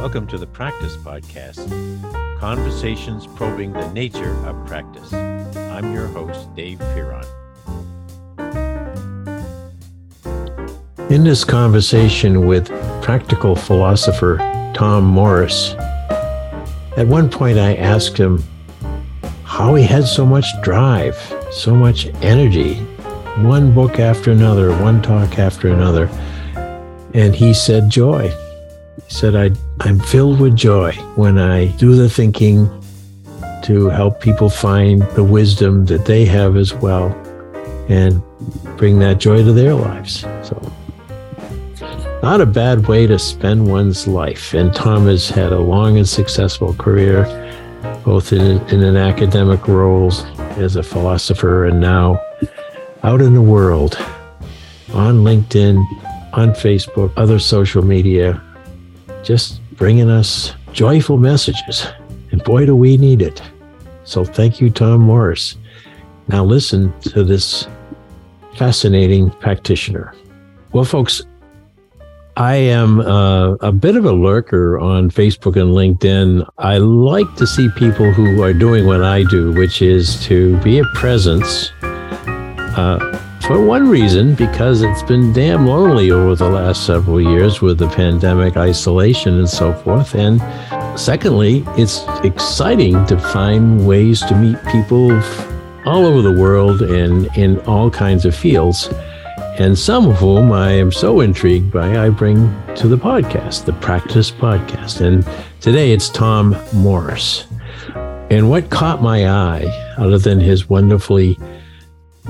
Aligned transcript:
Welcome 0.00 0.26
to 0.28 0.38
the 0.38 0.46
Practice 0.46 0.96
Podcast 0.96 1.68
Conversations 2.38 3.26
Probing 3.26 3.74
the 3.74 3.92
Nature 3.92 4.32
of 4.46 4.66
Practice. 4.66 5.12
I'm 5.12 5.92
your 5.92 6.06
host, 6.06 6.52
Dave 6.56 6.78
Fearon. 6.78 7.26
In 11.10 11.22
this 11.22 11.44
conversation 11.44 12.46
with 12.46 12.68
practical 13.02 13.54
philosopher 13.54 14.38
Tom 14.74 15.04
Morris, 15.04 15.74
at 16.96 17.06
one 17.06 17.28
point 17.28 17.58
I 17.58 17.74
asked 17.74 18.16
him 18.16 18.42
how 19.44 19.74
he 19.74 19.84
had 19.84 20.06
so 20.06 20.24
much 20.24 20.46
drive, 20.62 21.14
so 21.52 21.74
much 21.74 22.06
energy, 22.22 22.76
one 23.42 23.74
book 23.74 23.98
after 23.98 24.30
another, 24.30 24.70
one 24.80 25.02
talk 25.02 25.38
after 25.38 25.68
another. 25.68 26.06
And 27.12 27.34
he 27.34 27.52
said, 27.52 27.90
joy. 27.90 28.34
He 29.06 29.14
said, 29.14 29.36
I, 29.36 29.50
I'm 29.80 29.98
filled 29.98 30.40
with 30.40 30.56
joy 30.56 30.92
when 31.16 31.38
I 31.38 31.66
do 31.76 31.94
the 31.94 32.08
thinking 32.08 32.68
to 33.64 33.88
help 33.88 34.20
people 34.20 34.48
find 34.48 35.02
the 35.14 35.24
wisdom 35.24 35.86
that 35.86 36.04
they 36.04 36.24
have 36.24 36.56
as 36.56 36.72
well 36.74 37.08
and 37.88 38.22
bring 38.76 38.98
that 39.00 39.18
joy 39.18 39.44
to 39.44 39.52
their 39.52 39.74
lives. 39.74 40.20
So, 40.42 40.72
not 42.22 42.40
a 42.40 42.46
bad 42.46 42.86
way 42.86 43.06
to 43.06 43.18
spend 43.18 43.66
one's 43.66 44.06
life. 44.06 44.54
And 44.54 44.74
Tom 44.74 45.06
has 45.06 45.28
had 45.28 45.52
a 45.52 45.58
long 45.58 45.96
and 45.96 46.08
successful 46.08 46.74
career, 46.74 47.24
both 48.04 48.32
in, 48.32 48.60
in 48.68 48.82
an 48.82 48.96
academic 48.96 49.66
role 49.66 50.12
as 50.56 50.76
a 50.76 50.82
philosopher 50.82 51.66
and 51.66 51.80
now 51.80 52.22
out 53.02 53.20
in 53.20 53.34
the 53.34 53.42
world 53.42 53.96
on 54.92 55.22
LinkedIn, 55.24 55.76
on 56.32 56.50
Facebook, 56.50 57.12
other 57.16 57.38
social 57.38 57.82
media, 57.82 58.42
just 59.22 59.60
bringing 59.76 60.10
us 60.10 60.54
joyful 60.72 61.18
messages. 61.18 61.86
And 62.30 62.42
boy, 62.44 62.66
do 62.66 62.76
we 62.76 62.96
need 62.96 63.22
it. 63.22 63.42
So 64.04 64.24
thank 64.24 64.60
you, 64.60 64.70
Tom 64.70 65.00
Morris. 65.00 65.56
Now 66.28 66.44
listen 66.44 66.92
to 67.00 67.24
this 67.24 67.66
fascinating 68.56 69.30
practitioner. 69.30 70.14
Well, 70.72 70.84
folks, 70.84 71.22
I 72.36 72.54
am 72.54 73.00
uh, 73.00 73.54
a 73.56 73.72
bit 73.72 73.96
of 73.96 74.04
a 74.04 74.12
lurker 74.12 74.78
on 74.78 75.10
Facebook 75.10 75.60
and 75.60 75.72
LinkedIn. 75.72 76.48
I 76.58 76.78
like 76.78 77.34
to 77.36 77.46
see 77.46 77.68
people 77.76 78.12
who 78.12 78.42
are 78.42 78.52
doing 78.52 78.86
what 78.86 79.02
I 79.02 79.24
do, 79.24 79.52
which 79.52 79.82
is 79.82 80.22
to 80.26 80.56
be 80.58 80.78
a 80.78 80.84
presence. 80.94 81.70
Uh, 81.82 83.20
for 83.46 83.64
one 83.64 83.88
reason, 83.88 84.34
because 84.34 84.82
it's 84.82 85.02
been 85.02 85.32
damn 85.32 85.66
lonely 85.66 86.10
over 86.10 86.34
the 86.34 86.48
last 86.48 86.86
several 86.86 87.20
years 87.20 87.60
with 87.60 87.78
the 87.78 87.88
pandemic 87.88 88.56
isolation 88.56 89.38
and 89.38 89.48
so 89.48 89.72
forth. 89.72 90.14
And 90.14 90.40
secondly, 90.98 91.64
it's 91.70 92.04
exciting 92.22 93.04
to 93.06 93.18
find 93.18 93.86
ways 93.86 94.20
to 94.22 94.36
meet 94.36 94.56
people 94.66 95.10
all 95.84 96.06
over 96.06 96.22
the 96.22 96.38
world 96.38 96.82
and 96.82 97.26
in 97.36 97.58
all 97.60 97.90
kinds 97.90 98.24
of 98.24 98.36
fields. 98.36 98.88
And 99.58 99.78
some 99.78 100.08
of 100.08 100.16
whom 100.16 100.52
I 100.52 100.70
am 100.72 100.92
so 100.92 101.20
intrigued 101.20 101.72
by, 101.72 101.98
I 101.98 102.08
bring 102.10 102.54
to 102.76 102.88
the 102.88 102.96
podcast, 102.96 103.64
the 103.64 103.72
Practice 103.74 104.30
Podcast. 104.30 105.00
And 105.00 105.26
today 105.60 105.92
it's 105.92 106.08
Tom 106.08 106.56
Morris. 106.72 107.46
And 108.30 108.48
what 108.48 108.70
caught 108.70 109.02
my 109.02 109.28
eye, 109.28 109.64
other 109.98 110.18
than 110.18 110.38
his 110.38 110.68
wonderfully 110.68 111.36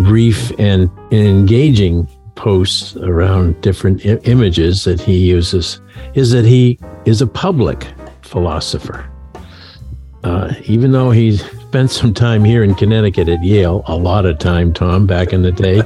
brief 0.05 0.53
and 0.59 0.91
engaging 1.13 2.09
posts 2.35 2.97
around 2.97 3.61
different 3.61 4.05
I- 4.05 4.21
images 4.25 4.85
that 4.85 5.01
he 5.01 5.19
uses 5.19 5.81
is 6.15 6.31
that 6.31 6.45
he 6.45 6.79
is 7.05 7.21
a 7.21 7.27
public 7.27 7.87
philosopher. 8.23 9.07
Uh, 10.25 10.53
even 10.65 10.93
though 10.93 11.11
he 11.11 11.37
spent 11.37 11.91
some 11.91 12.13
time 12.13 12.45
here 12.45 12.63
in 12.63 12.75
Connecticut 12.75 13.29
at 13.29 13.43
Yale, 13.43 13.83
a 13.87 13.97
lot 13.97 14.27
of 14.27 14.39
time, 14.39 14.73
Tom, 14.73 15.07
back 15.07 15.33
in 15.33 15.43
the 15.43 15.53
day, 15.53 15.83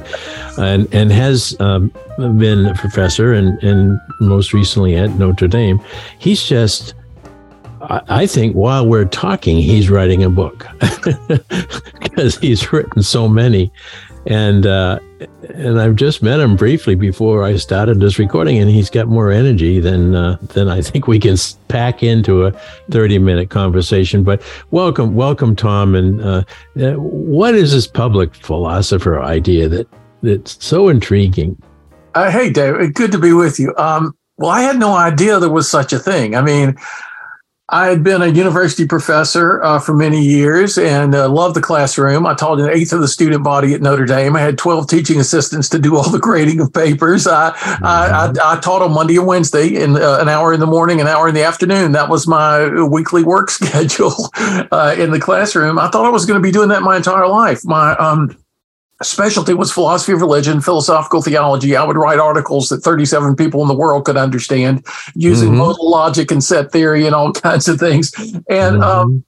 and 0.57 0.93
and 0.93 1.11
has 1.11 1.55
um, 1.61 1.91
been 2.17 2.65
a 2.65 2.73
professor 2.73 3.33
and 3.33 3.61
and 3.63 3.99
most 4.19 4.51
recently 4.51 4.95
at 4.95 5.11
Notre 5.11 5.47
Dame. 5.47 5.79
He's 6.19 6.43
just 6.43 6.95
I 7.89 8.25
think 8.25 8.55
while 8.55 8.87
we're 8.87 9.05
talking, 9.05 9.57
he's 9.57 9.89
writing 9.89 10.23
a 10.23 10.29
book 10.29 10.67
because 11.99 12.37
he's 12.37 12.71
written 12.71 13.03
so 13.03 13.27
many, 13.27 13.71
and 14.25 14.65
uh, 14.65 14.99
and 15.53 15.79
I've 15.79 15.95
just 15.95 16.23
met 16.23 16.39
him 16.39 16.55
briefly 16.55 16.95
before 16.95 17.43
I 17.43 17.57
started 17.57 17.99
this 17.99 18.17
recording, 18.17 18.57
and 18.57 18.69
he's 18.69 18.89
got 18.89 19.07
more 19.07 19.31
energy 19.31 19.79
than 19.79 20.15
uh, 20.15 20.37
than 20.41 20.67
I 20.67 20.81
think 20.81 21.07
we 21.07 21.19
can 21.19 21.37
pack 21.67 22.01
into 22.01 22.45
a 22.45 22.51
thirty 22.89 23.19
minute 23.19 23.49
conversation. 23.49 24.23
But 24.23 24.41
welcome, 24.71 25.15
welcome, 25.15 25.55
Tom. 25.55 25.95
And 25.95 26.21
uh, 26.21 26.43
uh 26.79 26.93
what 26.93 27.55
is 27.55 27.71
this 27.71 27.87
public 27.87 28.33
philosopher 28.35 29.21
idea 29.21 29.69
that 29.69 29.87
that's 30.21 30.63
so 30.63 30.89
intriguing? 30.89 31.61
Uh, 32.15 32.31
hey, 32.31 32.49
Dave, 32.49 32.93
good 32.93 33.11
to 33.11 33.19
be 33.19 33.33
with 33.33 33.59
you. 33.59 33.75
Um, 33.77 34.15
well, 34.37 34.51
I 34.51 34.61
had 34.61 34.79
no 34.79 34.93
idea 34.93 35.39
there 35.39 35.49
was 35.49 35.69
such 35.69 35.93
a 35.93 35.99
thing. 35.99 36.35
I 36.35 36.41
mean. 36.41 36.75
I 37.69 37.87
had 37.87 38.03
been 38.03 38.21
a 38.21 38.27
university 38.27 38.85
professor 38.85 39.61
uh, 39.63 39.79
for 39.79 39.95
many 39.95 40.23
years 40.23 40.77
and 40.77 41.15
uh, 41.15 41.27
loved 41.27 41.55
the 41.55 41.61
classroom. 41.61 42.27
I 42.27 42.35
taught 42.35 42.59
an 42.59 42.69
eighth 42.69 42.93
of 42.93 43.01
the 43.01 43.07
student 43.07 43.43
body 43.43 43.73
at 43.73 43.81
Notre 43.81 44.05
Dame. 44.05 44.35
I 44.35 44.41
had 44.41 44.59
12 44.59 44.87
teaching 44.87 45.19
assistants 45.19 45.67
to 45.69 45.79
do 45.79 45.97
all 45.97 46.07
the 46.07 46.19
grading 46.19 46.61
of 46.61 46.71
papers. 46.71 47.25
I, 47.25 47.51
mm-hmm. 47.53 47.83
I, 47.83 48.31
I, 48.39 48.57
I, 48.57 48.59
taught 48.59 48.83
on 48.83 48.93
Monday 48.93 49.17
and 49.17 49.25
Wednesday 49.25 49.69
in 49.69 49.95
uh, 49.95 50.19
an 50.21 50.29
hour 50.29 50.53
in 50.53 50.59
the 50.59 50.67
morning, 50.67 51.01
an 51.01 51.07
hour 51.07 51.27
in 51.27 51.33
the 51.33 51.43
afternoon. 51.43 51.93
That 51.93 52.07
was 52.07 52.27
my 52.27 52.83
weekly 52.83 53.23
work 53.23 53.49
schedule 53.49 54.13
uh, 54.35 54.95
in 54.95 55.09
the 55.09 55.19
classroom. 55.19 55.79
I 55.79 55.89
thought 55.89 56.05
I 56.05 56.09
was 56.09 56.27
going 56.27 56.39
to 56.39 56.43
be 56.43 56.51
doing 56.51 56.69
that 56.69 56.83
my 56.83 56.97
entire 56.97 57.27
life. 57.27 57.65
My 57.65 57.95
um, 57.95 58.37
specialty 59.03 59.53
was 59.53 59.71
philosophy 59.71 60.13
of 60.13 60.21
religion, 60.21 60.61
philosophical 60.61 61.21
theology. 61.21 61.75
I 61.75 61.83
would 61.83 61.97
write 61.97 62.19
articles 62.19 62.69
that 62.69 62.79
37 62.79 63.35
people 63.35 63.61
in 63.61 63.67
the 63.67 63.75
world 63.75 64.05
could 64.05 64.17
understand 64.17 64.85
using 65.15 65.49
mm-hmm. 65.49 65.57
modal 65.57 65.89
logic 65.89 66.31
and 66.31 66.43
set 66.43 66.71
theory 66.71 67.05
and 67.05 67.13
all 67.13 67.33
kinds 67.33 67.67
of 67.67 67.79
things. 67.79 68.13
And 68.49 68.77
mm-hmm. 68.77 68.81
um, 68.81 69.25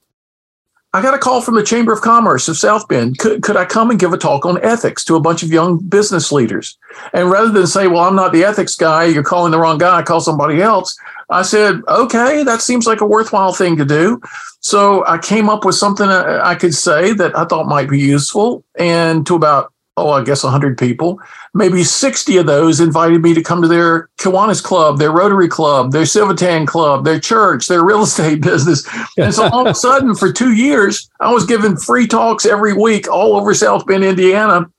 I 0.94 1.02
got 1.02 1.12
a 1.12 1.18
call 1.18 1.42
from 1.42 1.54
the 1.54 1.62
Chamber 1.62 1.92
of 1.92 2.00
Commerce 2.00 2.48
of 2.48 2.56
South 2.56 2.88
Bend. 2.88 3.18
Could, 3.18 3.42
could 3.42 3.58
I 3.58 3.66
come 3.66 3.90
and 3.90 4.00
give 4.00 4.14
a 4.14 4.18
talk 4.18 4.46
on 4.46 4.62
ethics 4.64 5.04
to 5.04 5.16
a 5.16 5.20
bunch 5.20 5.42
of 5.42 5.52
young 5.52 5.78
business 5.78 6.32
leaders? 6.32 6.78
And 7.12 7.30
rather 7.30 7.50
than 7.50 7.66
say, 7.66 7.88
well, 7.88 8.04
I'm 8.04 8.16
not 8.16 8.32
the 8.32 8.42
ethics 8.42 8.74
guy, 8.74 9.04
you're 9.04 9.22
calling 9.22 9.52
the 9.52 9.58
wrong 9.58 9.76
guy, 9.76 10.00
call 10.02 10.20
somebody 10.20 10.62
else. 10.62 10.96
I 11.28 11.42
said, 11.42 11.82
okay, 11.88 12.42
that 12.42 12.62
seems 12.62 12.86
like 12.86 13.02
a 13.02 13.06
worthwhile 13.06 13.52
thing 13.52 13.76
to 13.76 13.84
do. 13.84 14.22
So 14.60 15.04
I 15.06 15.18
came 15.18 15.50
up 15.50 15.66
with 15.66 15.74
something 15.74 16.08
uh, 16.08 16.40
I 16.42 16.54
could 16.54 16.74
say 16.74 17.12
that 17.12 17.36
I 17.36 17.44
thought 17.44 17.66
might 17.66 17.90
be 17.90 18.00
useful. 18.00 18.64
And 18.78 19.26
to 19.26 19.34
about, 19.34 19.70
oh, 19.98 20.10
I 20.10 20.24
guess 20.24 20.42
100 20.42 20.78
people, 20.78 21.20
maybe 21.54 21.82
60 21.82 22.36
of 22.36 22.46
those 22.46 22.80
invited 22.80 23.22
me 23.22 23.34
to 23.34 23.42
come 23.42 23.62
to 23.62 23.68
their 23.68 24.08
Kiwanis 24.18 24.62
Club, 24.62 24.98
their 24.98 25.10
Rotary 25.10 25.48
Club, 25.48 25.92
their 25.92 26.02
Civitan 26.02 26.66
Club, 26.66 27.04
their 27.04 27.20
church, 27.20 27.68
their 27.68 27.84
real 27.84 28.02
estate 28.02 28.40
business. 28.42 28.86
And 29.16 29.34
so 29.34 29.48
all 29.48 29.66
of 29.66 29.72
a 29.72 29.74
sudden, 29.78 30.14
for 30.14 30.32
two 30.32 30.52
years, 30.52 31.10
I 31.20 31.32
was 31.32 31.46
giving 31.46 31.76
free 31.76 32.06
talks 32.06 32.46
every 32.46 32.72
week 32.72 33.08
all 33.08 33.36
over 33.36 33.54
South 33.54 33.86
Bend, 33.86 34.04
Indiana. 34.04 34.70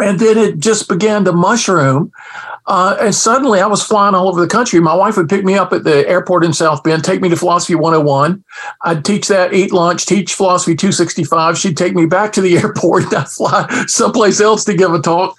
And 0.00 0.18
then 0.18 0.38
it 0.38 0.58
just 0.58 0.88
began 0.88 1.24
to 1.24 1.32
mushroom. 1.32 2.12
Uh, 2.66 2.96
and 3.00 3.14
suddenly 3.14 3.60
I 3.60 3.66
was 3.66 3.82
flying 3.82 4.14
all 4.14 4.28
over 4.28 4.40
the 4.40 4.46
country. 4.46 4.80
My 4.80 4.94
wife 4.94 5.16
would 5.16 5.28
pick 5.28 5.44
me 5.44 5.54
up 5.54 5.72
at 5.72 5.82
the 5.82 6.08
airport 6.08 6.44
in 6.44 6.52
South 6.52 6.82
Bend, 6.84 7.04
take 7.04 7.20
me 7.20 7.28
to 7.28 7.36
Philosophy 7.36 7.74
101. 7.74 8.42
I'd 8.82 9.04
teach 9.04 9.26
that, 9.28 9.52
eat 9.52 9.72
lunch, 9.72 10.06
teach 10.06 10.34
Philosophy 10.34 10.76
265. 10.76 11.58
She'd 11.58 11.76
take 11.76 11.94
me 11.94 12.06
back 12.06 12.32
to 12.34 12.40
the 12.40 12.56
airport 12.58 13.04
and 13.04 13.14
I'd 13.14 13.28
fly 13.28 13.84
someplace 13.86 14.40
else 14.40 14.64
to 14.64 14.74
give 14.74 14.94
a 14.94 15.00
talk. 15.00 15.36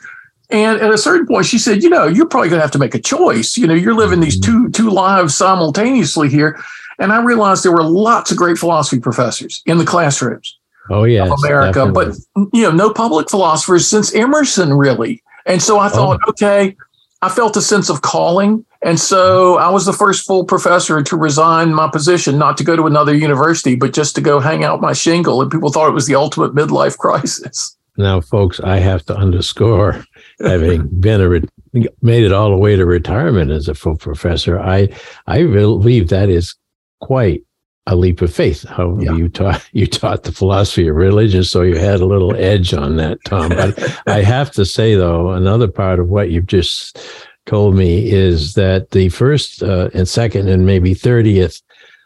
And 0.54 0.80
at 0.80 0.94
a 0.94 0.98
certain 1.00 1.26
point, 1.26 1.48
she 1.48 1.58
said, 1.58 1.84
"You 1.84 1.90
know, 1.90 2.06
you're 2.06 2.28
probably 2.28 2.50
going 2.50 2.60
to 2.60 2.64
have 2.64 2.72
to 2.72 2.80
make 2.80 2.94
a 2.94 3.00
choice. 3.00 3.58
You 3.58 3.68
know, 3.68 3.74
you're 3.74 3.96
living 3.96 4.20
these 4.20 4.40
mm-hmm. 4.40 4.68
two 4.68 4.70
two 4.70 4.90
lives 4.90 5.36
simultaneously 5.36 6.30
here." 6.30 6.64
And 7.00 7.12
I 7.12 7.22
realized 7.22 7.66
there 7.66 7.72
were 7.72 7.84
lots 7.84 8.32
of 8.32 8.38
great 8.38 8.60
philosophy 8.60 9.00
professors 9.00 9.64
in 9.66 9.80
the 9.80 9.86
classrooms. 9.86 10.58
Oh 10.92 11.06
yeah, 11.06 11.34
America, 11.44 11.86
definitely. 11.86 12.18
but 12.36 12.50
you 12.54 12.62
know, 12.62 12.72
no 12.72 12.94
public 12.94 13.30
philosophers 13.30 13.88
since 13.88 14.14
Emerson, 14.14 14.74
really. 14.74 15.24
And 15.46 15.62
so 15.62 15.80
I 15.80 15.90
thought, 15.90 16.20
oh. 16.24 16.30
okay, 16.30 16.76
I 17.24 17.30
felt 17.30 17.58
a 17.58 17.62
sense 17.62 17.90
of 17.90 18.02
calling. 18.02 18.66
And 18.84 19.00
so 19.00 19.58
I 19.58 19.70
was 19.70 19.86
the 19.86 19.94
first 19.94 20.26
full 20.26 20.44
professor 20.44 21.02
to 21.02 21.18
resign 21.18 21.74
my 21.74 21.90
position, 21.90 22.38
not 22.38 22.58
to 22.58 22.64
go 22.64 22.76
to 22.76 22.86
another 22.86 23.16
university, 23.16 23.76
but 23.76 23.94
just 23.94 24.14
to 24.16 24.22
go 24.22 24.40
hang 24.40 24.64
out 24.64 24.82
my 24.82 24.94
shingle. 24.94 25.42
And 25.42 25.50
people 25.50 25.72
thought 25.72 25.88
it 25.88 25.94
was 25.94 26.06
the 26.06 26.16
ultimate 26.16 26.54
midlife 26.54 26.98
crisis. 27.00 27.76
Now, 27.98 28.22
folks, 28.22 28.60
I 28.60 28.78
have 28.78 29.06
to 29.06 29.16
underscore 29.16 30.06
having 30.44 30.88
been 31.00 31.22
a 31.22 31.30
re- 31.30 31.88
made 32.02 32.24
it 32.24 32.32
all 32.32 32.50
the 32.50 32.58
way 32.58 32.76
to 32.76 32.86
retirement 32.86 33.52
as 33.52 33.68
a 33.68 33.76
full 33.76 33.98
professor. 33.98 34.60
I 34.60 34.90
I 35.28 35.44
believe 35.44 36.10
that 36.10 36.30
is 36.30 36.56
quite 37.02 37.44
a 37.88 37.96
leap 37.96 38.22
of 38.22 38.34
faith. 38.34 38.64
How 38.68 38.98
yeah. 39.00 39.14
you 39.16 39.30
taught 39.30 39.68
you 39.74 39.88
taught 39.88 40.24
the 40.24 40.32
philosophy 40.32 40.88
of 40.88 40.96
religion, 40.96 41.44
so 41.44 41.62
you 41.62 41.78
had 41.78 42.02
a 42.02 42.06
little 42.06 42.36
edge 42.38 42.74
on 42.74 42.98
that, 42.98 43.18
Tom. 43.26 43.50
But 43.50 44.02
I 44.08 44.22
have 44.22 44.52
to 44.52 44.66
say, 44.66 44.96
though, 44.96 45.32
another 45.32 45.68
part 45.68 46.00
of 46.00 46.10
what 46.10 46.32
you've 46.32 46.48
just 46.48 47.00
told 47.46 47.76
me 47.76 48.10
is 48.10 48.54
that 48.54 48.92
the 48.92 49.10
first 49.10 49.62
uh, 49.64 49.90
and 49.94 50.08
second 50.08 50.48
and 50.48 50.66
maybe 50.66 50.96
30th 50.96 51.62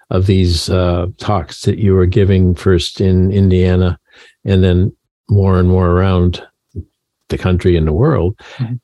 of 0.10 0.26
these 0.26 0.70
uh, 0.70 1.08
talks 1.18 1.62
that 1.62 1.78
you 1.78 1.94
were 1.94 2.06
giving 2.06 2.56
first 2.56 3.02
in 3.02 3.32
Indiana 3.32 4.00
and 4.46 4.64
then 4.64 4.96
more 5.30 5.60
and 5.60 5.70
more 5.70 5.92
around 5.92 6.42
the 7.30 7.38
country 7.38 7.76
and 7.76 7.88
the 7.88 7.94
world. 7.94 8.38
Mm-hmm. 8.58 8.76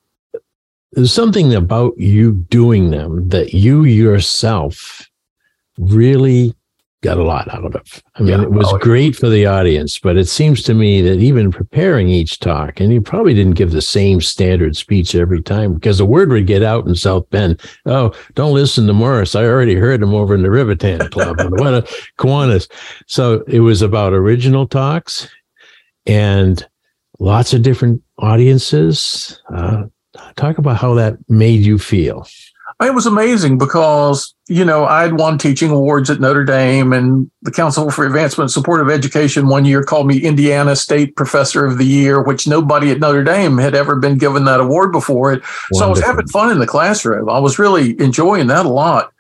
There's 0.94 1.14
something 1.14 1.54
about 1.54 1.98
you 1.98 2.34
doing 2.34 2.92
them 2.92 3.28
that 3.30 3.54
you 3.54 3.84
yourself 3.84 5.10
really 5.78 6.54
got 7.04 7.18
a 7.18 7.24
lot 7.24 7.54
out 7.54 7.66
of. 7.66 7.76
it. 7.76 8.02
I 8.16 8.22
mean, 8.22 8.30
yeah, 8.30 8.42
it 8.44 8.52
was 8.52 8.74
great 8.80 9.16
for 9.16 9.28
the 9.28 9.46
audience, 9.46 10.00
but 10.00 10.18
it 10.18 10.28
seems 10.28 10.64
to 10.64 10.74
me 10.74 11.02
that 11.02 11.20
even 11.20 11.52
preparing 11.52 12.10
each 12.10 12.40
talk, 12.40 12.80
and 12.80 12.92
you 12.92 13.02
probably 13.02 13.34
didn't 13.34 13.56
give 13.56 13.72
the 13.72 13.82
same 13.82 14.22
standard 14.22 14.78
speech 14.78 15.14
every 15.14 15.42
time 15.42 15.74
because 15.74 15.98
the 15.98 16.06
word 16.06 16.30
would 16.30 16.48
get 16.48 16.64
out 16.64 16.88
in 16.88 16.96
South 16.96 17.30
Bend. 17.30 17.62
Oh, 17.86 18.14
don't 18.36 18.54
listen 18.54 18.88
to 18.88 18.94
Morris. 18.94 19.36
I 19.36 19.44
already 19.44 19.76
heard 19.76 20.02
him 20.02 20.14
over 20.14 20.34
in 20.34 20.42
the 20.42 20.50
Riverton 20.50 21.10
Club 21.10 21.40
and 21.40 21.52
what 21.60 21.74
a 21.74 21.82
Kiwanis. 22.18 22.72
So 23.06 23.44
it 23.48 23.60
was 23.60 23.82
about 23.82 24.14
original 24.14 24.66
talks 24.66 25.28
and 26.06 26.66
lots 27.24 27.54
of 27.54 27.62
different 27.62 28.02
audiences. 28.20 29.42
Uh, 29.54 29.84
talk 30.36 30.58
about 30.58 30.78
how 30.78 30.94
that 30.94 31.18
made 31.30 31.62
you 31.62 31.80
feel. 31.80 32.28
It 32.82 32.94
was 32.94 33.06
amazing 33.06 33.58
because, 33.60 34.34
you 34.50 34.66
know, 34.66 34.84
I'd 34.86 35.14
won 35.14 35.38
teaching 35.38 35.70
awards 35.72 36.10
at 36.10 36.20
Notre 36.20 36.44
Dame 36.44 36.92
and 36.92 37.32
the 37.44 37.52
Council 37.52 37.90
for 37.90 38.06
Advancement 38.06 38.48
and 38.48 38.52
Support 38.52 38.82
of 38.82 38.90
Education 38.90 39.48
one 39.48 39.64
year 39.64 39.84
called 39.84 40.08
me 40.08 40.22
Indiana 40.22 40.76
State 40.76 41.16
Professor 41.16 41.66
of 41.66 41.78
the 41.78 41.86
Year, 41.86 42.22
which 42.22 42.46
nobody 42.46 42.92
at 42.92 43.00
Notre 43.00 43.24
Dame 43.24 43.58
had 43.58 43.74
ever 43.74 43.96
been 43.96 44.18
given 44.18 44.44
that 44.46 44.60
award 44.60 44.92
before. 44.92 45.30
Wonderful. 45.30 45.78
So 45.78 45.86
I 45.86 45.90
was 45.90 46.02
having 46.02 46.28
fun 46.28 46.52
in 46.52 46.60
the 46.60 46.68
classroom. 46.68 47.30
I 47.30 47.40
was 47.40 47.58
really 47.58 47.98
enjoying 48.02 48.48
that 48.48 48.66
a 48.66 48.70
lot. 48.70 49.13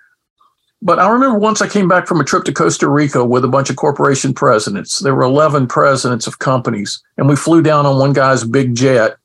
But 0.83 0.99
I 0.99 1.09
remember 1.09 1.39
once 1.39 1.61
I 1.61 1.69
came 1.69 1.87
back 1.87 2.07
from 2.07 2.19
a 2.19 2.25
trip 2.25 2.43
to 2.43 2.51
Costa 2.51 2.89
Rica 2.89 3.23
with 3.23 3.45
a 3.45 3.47
bunch 3.47 3.69
of 3.69 3.77
corporation 3.77 4.33
presidents. 4.33 4.99
There 4.99 5.15
were 5.15 5.23
11 5.23 5.67
presidents 5.67 6.27
of 6.27 6.39
companies, 6.39 7.01
and 7.17 7.29
we 7.29 7.37
flew 7.37 7.61
down 7.61 7.85
on 7.85 7.97
one 7.97 8.11
guy's 8.11 8.43
big 8.43 8.75
jet 8.75 9.15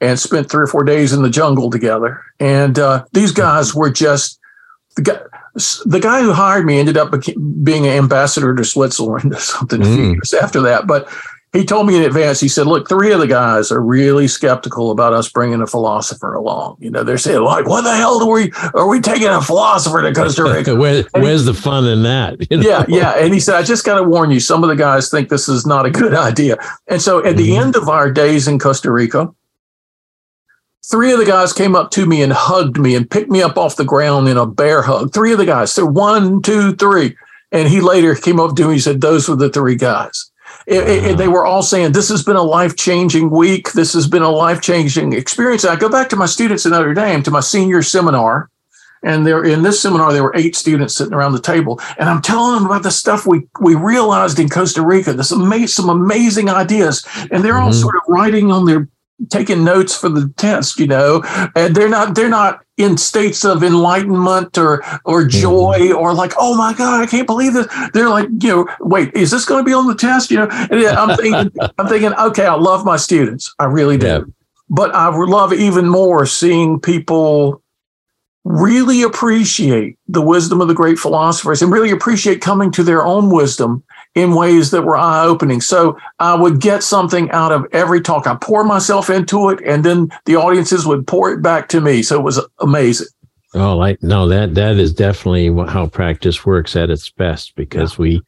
and 0.00 0.18
spent 0.18 0.50
three 0.50 0.64
or 0.64 0.66
four 0.66 0.82
days 0.82 1.12
in 1.12 1.22
the 1.22 1.30
jungle 1.30 1.70
together. 1.70 2.24
And 2.40 2.76
uh, 2.78 3.04
these 3.12 3.30
guys 3.30 3.72
were 3.72 3.90
just 3.90 4.40
the 4.96 5.02
guy. 5.02 5.20
The 5.86 6.00
guy 6.00 6.20
who 6.20 6.34
hired 6.34 6.66
me 6.66 6.78
ended 6.78 6.98
up 6.98 7.14
being 7.62 7.86
an 7.86 7.92
ambassador 7.92 8.54
to 8.54 8.62
Switzerland 8.62 9.32
or 9.32 9.40
something 9.40 9.80
mm. 9.80 9.90
a 9.90 9.96
few 9.96 10.04
mm. 10.04 10.12
years 10.12 10.34
after 10.34 10.60
that. 10.60 10.86
But 10.86 11.08
he 11.56 11.64
told 11.64 11.86
me 11.86 11.96
in 11.96 12.02
advance, 12.02 12.40
he 12.40 12.48
said, 12.48 12.66
look, 12.66 12.88
three 12.88 13.12
of 13.12 13.20
the 13.20 13.26
guys 13.26 13.72
are 13.72 13.80
really 13.80 14.28
skeptical 14.28 14.90
about 14.90 15.12
us 15.12 15.28
bringing 15.28 15.62
a 15.62 15.66
philosopher 15.66 16.34
along. 16.34 16.76
You 16.80 16.90
know, 16.90 17.02
they're 17.02 17.18
saying, 17.18 17.42
like, 17.42 17.66
what 17.66 17.82
the 17.82 17.94
hell 17.94 18.18
do 18.18 18.26
we, 18.26 18.52
are 18.74 18.88
we 18.88 19.00
taking 19.00 19.28
a 19.28 19.40
philosopher 19.40 20.02
to 20.02 20.12
Costa 20.12 20.44
Rica? 20.52 20.76
Where, 20.76 21.04
where's 21.12 21.46
he, 21.46 21.52
the 21.52 21.54
fun 21.54 21.86
in 21.86 22.02
that? 22.02 22.50
You 22.50 22.58
know? 22.58 22.68
Yeah, 22.68 22.84
yeah. 22.88 23.12
And 23.12 23.32
he 23.32 23.40
said, 23.40 23.56
I 23.56 23.62
just 23.62 23.84
got 23.84 23.98
to 23.98 24.04
warn 24.04 24.30
you, 24.30 24.40
some 24.40 24.62
of 24.62 24.68
the 24.68 24.76
guys 24.76 25.10
think 25.10 25.28
this 25.28 25.48
is 25.48 25.66
not 25.66 25.86
a 25.86 25.90
good 25.90 26.14
idea. 26.30 26.56
And 26.88 27.00
so 27.00 27.18
at 27.18 27.24
mm-hmm. 27.24 27.36
the 27.38 27.56
end 27.56 27.76
of 27.76 27.88
our 27.88 28.10
days 28.10 28.46
in 28.48 28.58
Costa 28.58 28.92
Rica, 28.92 29.32
Three 30.88 31.10
of 31.10 31.18
the 31.18 31.24
guys 31.24 31.52
came 31.52 31.74
up 31.74 31.90
to 31.92 32.06
me 32.06 32.22
and 32.22 32.32
hugged 32.32 32.78
me 32.78 32.94
and 32.94 33.10
picked 33.10 33.28
me 33.28 33.42
up 33.42 33.58
off 33.58 33.74
the 33.74 33.84
ground 33.84 34.28
in 34.28 34.36
a 34.36 34.46
bear 34.46 34.82
hug. 34.82 35.12
Three 35.12 35.32
of 35.32 35.38
the 35.38 35.44
guys. 35.44 35.72
So 35.72 35.84
one, 35.84 36.42
two, 36.42 36.76
three. 36.76 37.16
And 37.50 37.66
he 37.66 37.80
later 37.80 38.14
came 38.14 38.38
up 38.38 38.54
to 38.54 38.68
me 38.68 38.74
and 38.74 38.80
said, 38.80 39.00
Those 39.00 39.28
were 39.28 39.34
the 39.34 39.50
three 39.50 39.74
guys. 39.74 40.30
It, 40.66 41.04
it, 41.04 41.16
they 41.16 41.28
were 41.28 41.46
all 41.46 41.62
saying, 41.62 41.92
This 41.92 42.08
has 42.08 42.24
been 42.24 42.36
a 42.36 42.42
life 42.42 42.76
changing 42.76 43.30
week. 43.30 43.72
This 43.72 43.92
has 43.92 44.08
been 44.08 44.22
a 44.22 44.30
life 44.30 44.60
changing 44.60 45.12
experience. 45.12 45.64
And 45.64 45.72
I 45.72 45.76
go 45.76 45.88
back 45.88 46.08
to 46.10 46.16
my 46.16 46.26
students 46.26 46.66
at 46.66 46.72
Notre 46.72 46.94
Dame 46.94 47.22
to 47.22 47.30
my 47.30 47.40
senior 47.40 47.82
seminar. 47.82 48.50
And 49.02 49.24
there 49.24 49.44
in 49.44 49.62
this 49.62 49.80
seminar, 49.80 50.12
there 50.12 50.24
were 50.24 50.34
eight 50.34 50.56
students 50.56 50.96
sitting 50.96 51.14
around 51.14 51.32
the 51.32 51.40
table. 51.40 51.80
And 51.98 52.08
I'm 52.08 52.20
telling 52.20 52.56
them 52.56 52.66
about 52.66 52.82
the 52.82 52.90
stuff 52.90 53.26
we, 53.26 53.46
we 53.60 53.76
realized 53.76 54.40
in 54.40 54.48
Costa 54.48 54.82
Rica, 54.82 55.12
this 55.12 55.30
ama- 55.30 55.68
some 55.68 55.88
amazing 55.88 56.50
ideas. 56.50 57.06
And 57.30 57.44
they're 57.44 57.58
all 57.58 57.70
mm-hmm. 57.70 57.80
sort 57.80 57.94
of 57.94 58.02
writing 58.08 58.50
on 58.50 58.64
their 58.64 58.88
taking 59.30 59.64
notes 59.64 59.96
for 59.96 60.08
the 60.08 60.32
test, 60.36 60.78
you 60.78 60.86
know, 60.86 61.22
and 61.54 61.74
they're 61.74 61.88
not 61.88 62.14
they're 62.14 62.28
not 62.28 62.65
in 62.76 62.96
states 62.96 63.44
of 63.44 63.62
enlightenment 63.62 64.58
or 64.58 64.84
or 65.04 65.22
mm-hmm. 65.22 65.40
joy 65.40 65.78
mm-hmm. 65.80 65.96
or 65.96 66.14
like, 66.14 66.32
oh 66.38 66.56
my 66.56 66.74
God, 66.74 67.00
I 67.00 67.06
can't 67.06 67.26
believe 67.26 67.54
this. 67.54 67.66
They're 67.92 68.10
like, 68.10 68.28
you 68.40 68.48
know, 68.48 68.68
wait, 68.80 69.14
is 69.14 69.30
this 69.30 69.44
going 69.44 69.64
to 69.64 69.68
be 69.68 69.72
on 69.72 69.86
the 69.86 69.94
test? 69.94 70.30
You 70.30 70.38
know, 70.38 70.48
and 70.50 70.86
I'm 70.86 71.16
thinking, 71.16 71.52
I'm 71.78 71.88
thinking, 71.88 72.12
okay, 72.14 72.46
I 72.46 72.54
love 72.54 72.84
my 72.84 72.96
students, 72.96 73.54
I 73.58 73.64
really 73.64 73.96
do, 73.96 74.06
yeah. 74.06 74.20
but 74.68 74.94
I 74.94 75.08
would 75.08 75.28
love 75.28 75.52
even 75.52 75.88
more 75.88 76.26
seeing 76.26 76.80
people 76.80 77.62
really 78.44 79.02
appreciate 79.02 79.98
the 80.06 80.22
wisdom 80.22 80.60
of 80.60 80.68
the 80.68 80.74
great 80.74 80.98
philosophers 80.98 81.62
and 81.62 81.72
really 81.72 81.90
appreciate 81.90 82.40
coming 82.40 82.70
to 82.70 82.84
their 82.84 83.04
own 83.04 83.28
wisdom 83.28 83.82
in 84.16 84.34
ways 84.34 84.70
that 84.70 84.82
were 84.82 84.96
eye 84.96 85.24
opening. 85.24 85.60
So 85.60 85.96
I 86.18 86.34
would 86.34 86.60
get 86.60 86.82
something 86.82 87.30
out 87.30 87.52
of 87.52 87.66
every 87.72 88.00
talk. 88.00 88.26
I 88.26 88.34
pour 88.34 88.64
myself 88.64 89.10
into 89.10 89.50
it, 89.50 89.60
and 89.64 89.84
then 89.84 90.10
the 90.24 90.36
audiences 90.36 90.86
would 90.86 91.06
pour 91.06 91.30
it 91.30 91.42
back 91.42 91.68
to 91.68 91.80
me. 91.80 92.02
So 92.02 92.18
it 92.18 92.22
was 92.22 92.40
amazing. 92.58 93.08
Oh, 93.54 93.76
like 93.76 94.02
no, 94.02 94.26
that 94.26 94.54
that 94.54 94.76
is 94.76 94.92
definitely 94.92 95.54
how 95.70 95.86
practice 95.86 96.44
works 96.44 96.74
at 96.74 96.90
its 96.90 97.10
best 97.10 97.54
because 97.56 97.92
yeah. 97.92 98.02
we, 98.02 98.22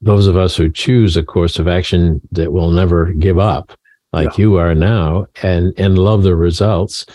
those 0.00 0.26
of 0.26 0.36
us 0.36 0.56
who 0.56 0.70
choose 0.70 1.16
a 1.16 1.22
course 1.22 1.58
of 1.58 1.66
action 1.66 2.20
that 2.32 2.52
will 2.52 2.70
never 2.70 3.06
give 3.14 3.38
up, 3.38 3.72
like 4.12 4.36
yeah. 4.36 4.42
you 4.42 4.56
are 4.56 4.74
now, 4.74 5.26
and 5.42 5.72
and 5.78 5.98
love 5.98 6.22
the 6.22 6.36
results, 6.36 7.06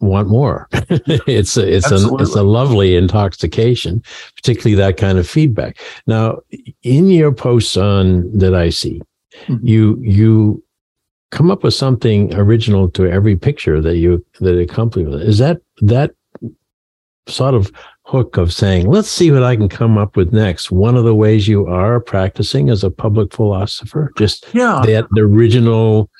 want 0.00 0.28
more. 0.28 0.68
it's 0.72 1.56
a, 1.56 1.74
it's 1.74 1.90
Absolutely. 1.90 2.18
a 2.18 2.26
it's 2.26 2.36
a 2.36 2.42
lovely 2.42 2.96
intoxication, 2.96 4.02
particularly 4.34 4.74
that 4.76 4.96
kind 4.96 5.18
of 5.18 5.28
feedback. 5.28 5.78
Now, 6.06 6.40
in 6.82 7.08
your 7.08 7.32
posts 7.32 7.76
on 7.76 8.30
that 8.36 8.54
I 8.54 8.70
see, 8.70 9.02
mm-hmm. 9.46 9.66
you 9.66 9.98
you 10.02 10.62
come 11.30 11.50
up 11.50 11.64
with 11.64 11.74
something 11.74 12.34
original 12.34 12.90
to 12.90 13.06
every 13.06 13.36
picture 13.36 13.80
that 13.80 13.96
you 13.96 14.24
that 14.40 14.58
accompany 14.58 15.04
with 15.04 15.22
it. 15.22 15.28
Is 15.28 15.38
that 15.38 15.60
that 15.82 16.12
sort 17.28 17.54
of 17.54 17.72
hook 18.04 18.36
of 18.36 18.52
saying, 18.52 18.86
let's 18.86 19.10
see 19.10 19.30
what 19.30 19.42
I 19.42 19.56
can 19.56 19.68
come 19.68 19.98
up 19.98 20.16
with 20.16 20.32
next. 20.32 20.70
One 20.70 20.96
of 20.96 21.04
the 21.04 21.14
ways 21.14 21.48
you 21.48 21.66
are 21.66 21.98
practicing 22.00 22.70
as 22.70 22.84
a 22.84 22.90
public 22.90 23.32
philosopher, 23.32 24.12
just 24.16 24.46
yeah, 24.54 24.82
that 24.86 25.08
the 25.12 25.22
original. 25.22 26.10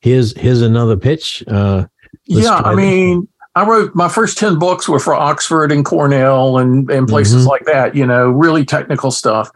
Here's 0.00 0.36
here's 0.38 0.62
another 0.62 0.96
pitch. 0.96 1.42
Uh, 1.48 1.86
yeah, 2.26 2.56
I 2.56 2.74
mean, 2.74 3.28
I 3.54 3.66
wrote 3.66 3.94
my 3.94 4.08
first 4.08 4.36
10 4.38 4.58
books 4.58 4.88
were 4.88 4.98
for 4.98 5.14
Oxford 5.14 5.72
and 5.72 5.84
Cornell 5.84 6.58
and, 6.58 6.90
and 6.90 7.08
places 7.08 7.42
mm-hmm. 7.42 7.48
like 7.48 7.64
that, 7.64 7.94
you 7.94 8.06
know, 8.06 8.30
really 8.30 8.64
technical 8.64 9.10
stuff. 9.10 9.50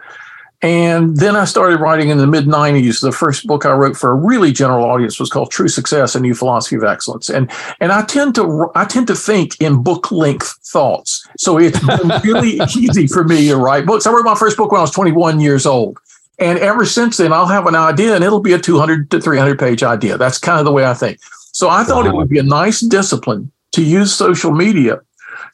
And 0.62 1.16
then 1.16 1.36
I 1.36 1.46
started 1.46 1.80
writing 1.80 2.10
in 2.10 2.18
the 2.18 2.26
mid 2.26 2.44
90s. 2.46 3.00
The 3.00 3.12
first 3.12 3.46
book 3.46 3.64
I 3.64 3.72
wrote 3.72 3.96
for 3.96 4.10
a 4.10 4.14
really 4.14 4.52
general 4.52 4.84
audience 4.84 5.18
was 5.18 5.30
called 5.30 5.50
True 5.50 5.68
Success: 5.68 6.14
A 6.14 6.20
New 6.20 6.34
Philosophy 6.34 6.76
of 6.76 6.84
Excellence. 6.84 7.30
And 7.30 7.50
and 7.80 7.92
I 7.92 8.04
tend 8.04 8.34
to 8.34 8.70
I 8.74 8.84
tend 8.84 9.06
to 9.06 9.14
think 9.14 9.58
in 9.58 9.82
book 9.82 10.12
length 10.12 10.58
thoughts. 10.64 11.26
So 11.38 11.58
it's 11.58 11.80
been 11.80 12.08
really 12.24 12.60
easy 12.76 13.06
for 13.06 13.24
me 13.24 13.48
to 13.48 13.56
write 13.56 13.86
books. 13.86 14.06
I 14.06 14.12
wrote 14.12 14.24
my 14.24 14.34
first 14.34 14.58
book 14.58 14.70
when 14.70 14.80
I 14.80 14.82
was 14.82 14.90
21 14.90 15.40
years 15.40 15.64
old. 15.64 15.98
And 16.38 16.58
ever 16.58 16.84
since 16.84 17.16
then, 17.16 17.32
I'll 17.32 17.46
have 17.46 17.66
an 17.66 17.74
idea 17.74 18.14
and 18.14 18.24
it'll 18.24 18.40
be 18.40 18.54
a 18.54 18.58
200 18.58 19.10
to 19.10 19.20
300 19.20 19.58
page 19.58 19.82
idea. 19.82 20.18
That's 20.18 20.38
kind 20.38 20.58
of 20.58 20.66
the 20.66 20.72
way 20.72 20.84
I 20.84 20.94
think. 20.94 21.20
So 21.52 21.68
I 21.68 21.84
thought 21.84 22.04
wow. 22.04 22.10
it 22.10 22.16
would 22.16 22.28
be 22.28 22.38
a 22.38 22.44
nice 22.44 22.80
discipline 22.80 23.50
to 23.72 23.82
use 23.82 24.14
social 24.14 24.52
media 24.52 25.00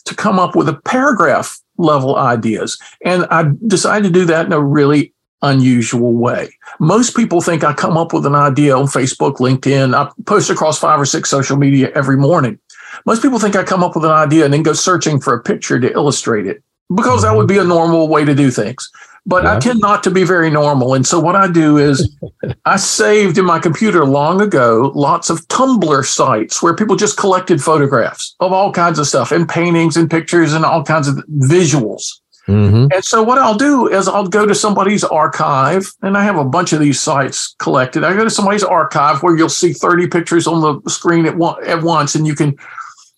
to 0.04 0.14
come 0.14 0.38
up 0.38 0.56
with 0.56 0.68
a 0.68 0.74
paragraph 0.84 1.58
level 1.78 2.16
ideas. 2.16 2.78
And 3.04 3.26
I 3.30 3.50
decided 3.66 4.12
to 4.12 4.20
do 4.20 4.24
that 4.26 4.46
in 4.46 4.52
a 4.52 4.62
really 4.62 5.12
unusual 5.42 6.12
way. 6.14 6.50
Most 6.80 7.14
people 7.16 7.40
think 7.40 7.62
I 7.62 7.72
come 7.74 7.96
up 7.96 8.12
with 8.12 8.26
an 8.26 8.34
idea 8.34 8.76
on 8.76 8.86
Facebook, 8.86 9.36
LinkedIn. 9.36 9.94
I 9.94 10.10
post 10.24 10.50
across 10.50 10.78
five 10.78 10.98
or 10.98 11.06
six 11.06 11.28
social 11.28 11.56
media 11.56 11.90
every 11.94 12.16
morning. 12.16 12.58
Most 13.04 13.20
people 13.20 13.38
think 13.38 13.56
I 13.56 13.62
come 13.62 13.84
up 13.84 13.94
with 13.94 14.04
an 14.04 14.10
idea 14.10 14.44
and 14.44 14.54
then 14.54 14.62
go 14.62 14.72
searching 14.72 15.20
for 15.20 15.34
a 15.34 15.42
picture 15.42 15.78
to 15.78 15.92
illustrate 15.92 16.46
it 16.46 16.62
because 16.94 17.22
that 17.22 17.36
would 17.36 17.48
be 17.48 17.56
a 17.56 17.60
mm-hmm. 17.60 17.68
normal 17.68 18.08
way 18.08 18.24
to 18.24 18.34
do 18.34 18.50
things 18.50 18.90
but 19.26 19.42
yeah. 19.42 19.56
I 19.56 19.58
tend 19.58 19.80
not 19.80 20.04
to 20.04 20.10
be 20.10 20.24
very 20.24 20.50
normal. 20.50 20.94
And 20.94 21.06
so 21.06 21.18
what 21.18 21.34
I 21.34 21.50
do 21.50 21.78
is 21.78 22.16
I 22.64 22.76
saved 22.76 23.38
in 23.38 23.44
my 23.44 23.58
computer 23.58 24.04
long 24.04 24.40
ago 24.40 24.92
lots 24.94 25.28
of 25.30 25.46
Tumblr 25.48 26.04
sites 26.06 26.62
where 26.62 26.74
people 26.74 26.96
just 26.96 27.18
collected 27.18 27.60
photographs 27.60 28.36
of 28.40 28.52
all 28.52 28.72
kinds 28.72 28.98
of 28.98 29.06
stuff 29.06 29.32
and 29.32 29.48
paintings 29.48 29.96
and 29.96 30.08
pictures 30.08 30.52
and 30.52 30.64
all 30.64 30.84
kinds 30.84 31.08
of 31.08 31.16
visuals. 31.28 32.04
Mm-hmm. 32.46 32.86
And 32.92 33.04
so 33.04 33.24
what 33.24 33.38
I'll 33.38 33.56
do 33.56 33.88
is 33.88 34.06
I'll 34.06 34.28
go 34.28 34.46
to 34.46 34.54
somebody's 34.54 35.02
archive 35.02 35.92
and 36.02 36.16
I 36.16 36.22
have 36.22 36.36
a 36.36 36.44
bunch 36.44 36.72
of 36.72 36.78
these 36.78 37.00
sites 37.00 37.56
collected. 37.58 38.04
I 38.04 38.14
go 38.14 38.22
to 38.22 38.30
somebody's 38.30 38.62
archive 38.62 39.22
where 39.22 39.36
you'll 39.36 39.48
see 39.48 39.72
30 39.72 40.06
pictures 40.06 40.46
on 40.46 40.80
the 40.84 40.88
screen 40.90 41.26
at, 41.26 41.36
one, 41.36 41.64
at 41.66 41.82
once 41.82 42.14
and 42.14 42.26
you 42.26 42.36
can 42.36 42.56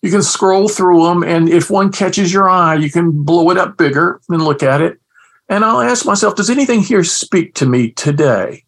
you 0.01 0.09
can 0.09 0.23
scroll 0.23 0.69
through 0.69 1.03
them 1.03 1.23
and 1.23 1.49
if 1.49 1.69
one 1.69 1.91
catches 1.91 2.33
your 2.33 2.49
eye, 2.49 2.73
you 2.73 2.89
can 2.89 3.23
blow 3.23 3.51
it 3.51 3.57
up 3.57 3.77
bigger 3.77 4.19
and 4.29 4.41
look 4.41 4.63
at 4.63 4.81
it. 4.81 4.98
And 5.49 5.65
I'll 5.65 5.81
ask 5.81 6.05
myself, 6.05 6.35
does 6.35 6.49
anything 6.49 6.81
here 6.81 7.03
speak 7.03 7.55
to 7.55 7.65
me 7.65 7.91
today? 7.91 8.63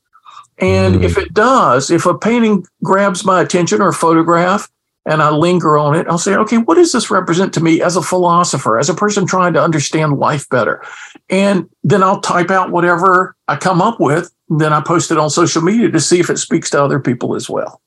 And 0.57 0.95
mm. 0.95 1.03
if 1.03 1.17
it 1.17 1.33
does, 1.33 1.89
if 1.91 2.05
a 2.05 2.17
painting 2.17 2.65
grabs 2.83 3.23
my 3.23 3.41
attention 3.41 3.81
or 3.81 3.89
a 3.89 3.93
photograph, 3.93 4.69
and 5.05 5.21
I 5.21 5.31
linger 5.31 5.77
on 5.77 5.95
it, 5.95 6.07
I'll 6.07 6.19
say, 6.19 6.35
okay, 6.35 6.57
what 6.57 6.75
does 6.75 6.91
this 6.91 7.09
represent 7.09 7.53
to 7.55 7.61
me 7.61 7.81
as 7.81 7.95
a 7.95 8.03
philosopher, 8.03 8.77
as 8.77 8.89
a 8.89 8.93
person 8.93 9.25
trying 9.25 9.53
to 9.53 9.63
understand 9.63 10.19
life 10.19 10.47
better? 10.49 10.83
And 11.29 11.67
then 11.83 12.03
I'll 12.03 12.21
type 12.21 12.51
out 12.51 12.71
whatever 12.71 13.35
I 13.47 13.55
come 13.55 13.81
up 13.81 13.99
with. 13.99 14.31
then 14.49 14.73
I 14.73 14.81
post 14.81 15.11
it 15.11 15.17
on 15.17 15.29
social 15.29 15.61
media 15.61 15.89
to 15.89 15.99
see 15.99 16.19
if 16.19 16.29
it 16.29 16.37
speaks 16.37 16.69
to 16.71 16.83
other 16.83 16.99
people 16.99 17.35
as 17.35 17.49
well. 17.49 17.81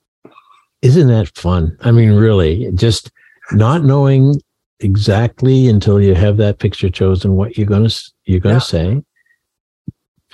Isn't 0.82 1.08
that 1.08 1.36
fun? 1.36 1.76
I 1.82 1.92
mean, 1.92 2.12
really, 2.12 2.70
just 2.74 3.10
not 3.52 3.84
knowing 3.84 4.40
exactly 4.84 5.68
until 5.68 6.00
you 6.00 6.14
have 6.14 6.36
that 6.36 6.58
picture 6.58 6.90
chosen 6.90 7.34
what 7.34 7.56
you're 7.56 7.66
going 7.66 7.88
to 7.88 8.12
you're 8.24 8.40
going 8.40 8.60
to 8.60 8.64
yeah. 8.76 8.92
say 8.94 9.02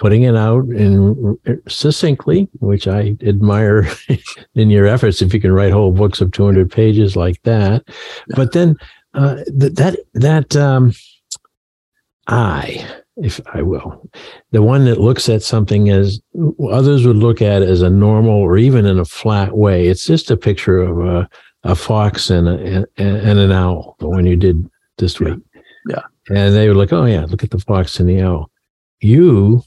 putting 0.00 0.23
it 0.23 0.35
out 0.35 0.64
in 0.71 1.38
succinctly, 1.69 2.49
which 2.61 2.88
I 2.88 3.19
admire 3.21 3.87
in 4.54 4.71
your 4.71 4.87
efforts. 4.87 5.21
If 5.21 5.35
you 5.35 5.40
can 5.42 5.52
write 5.52 5.73
whole 5.73 5.92
books 5.92 6.23
of 6.23 6.33
200 6.33 6.73
pages 6.73 7.16
like 7.16 7.40
that, 7.42 7.85
but 8.28 8.52
then 8.52 8.76
uh, 9.12 9.37
th- 9.59 9.75
that 9.75 9.99
that 10.14 10.57
um, 10.57 10.95
I, 12.26 12.88
if 13.19 13.40
I 13.52 13.61
will, 13.61 14.09
the 14.52 14.62
one 14.62 14.87
that 14.87 14.99
looks 14.99 15.28
at 15.28 15.42
something 15.42 15.90
as 15.90 16.19
others 16.71 17.07
would 17.07 17.16
look 17.16 17.42
at 17.42 17.61
as 17.61 17.83
a 17.83 17.90
normal 17.90 18.33
or 18.33 18.57
even 18.57 18.87
in 18.87 18.99
a 18.99 19.04
flat 19.04 19.54
way. 19.54 19.87
It's 19.87 20.07
just 20.07 20.30
a 20.30 20.37
picture 20.37 20.80
of 20.80 20.99
a, 21.07 21.28
a 21.64 21.75
fox 21.75 22.31
and, 22.31 22.49
a, 22.49 22.87
and, 22.97 23.17
and 23.17 23.38
an 23.38 23.52
owl. 23.52 23.97
The 23.99 24.09
one 24.09 24.26
you 24.26 24.37
did 24.37 24.69
this 24.99 25.21
week. 25.21 25.38
Yeah. 25.88 26.02
And 26.29 26.55
they 26.55 26.69
were 26.69 26.75
like, 26.75 26.93
"Oh 26.93 27.07
yeah, 27.07 27.25
look 27.25 27.43
at 27.43 27.50
the 27.50 27.59
fox 27.59 27.99
and 27.99 28.09
the 28.09 28.21
owl." 28.21 28.50
You 29.00 29.62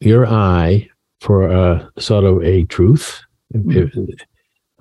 your 0.00 0.26
eye 0.26 0.88
for 1.20 1.48
a 1.48 1.90
sort 1.98 2.24
of 2.24 2.42
a 2.42 2.64
truth 2.64 3.22
mm-hmm. 3.54 4.04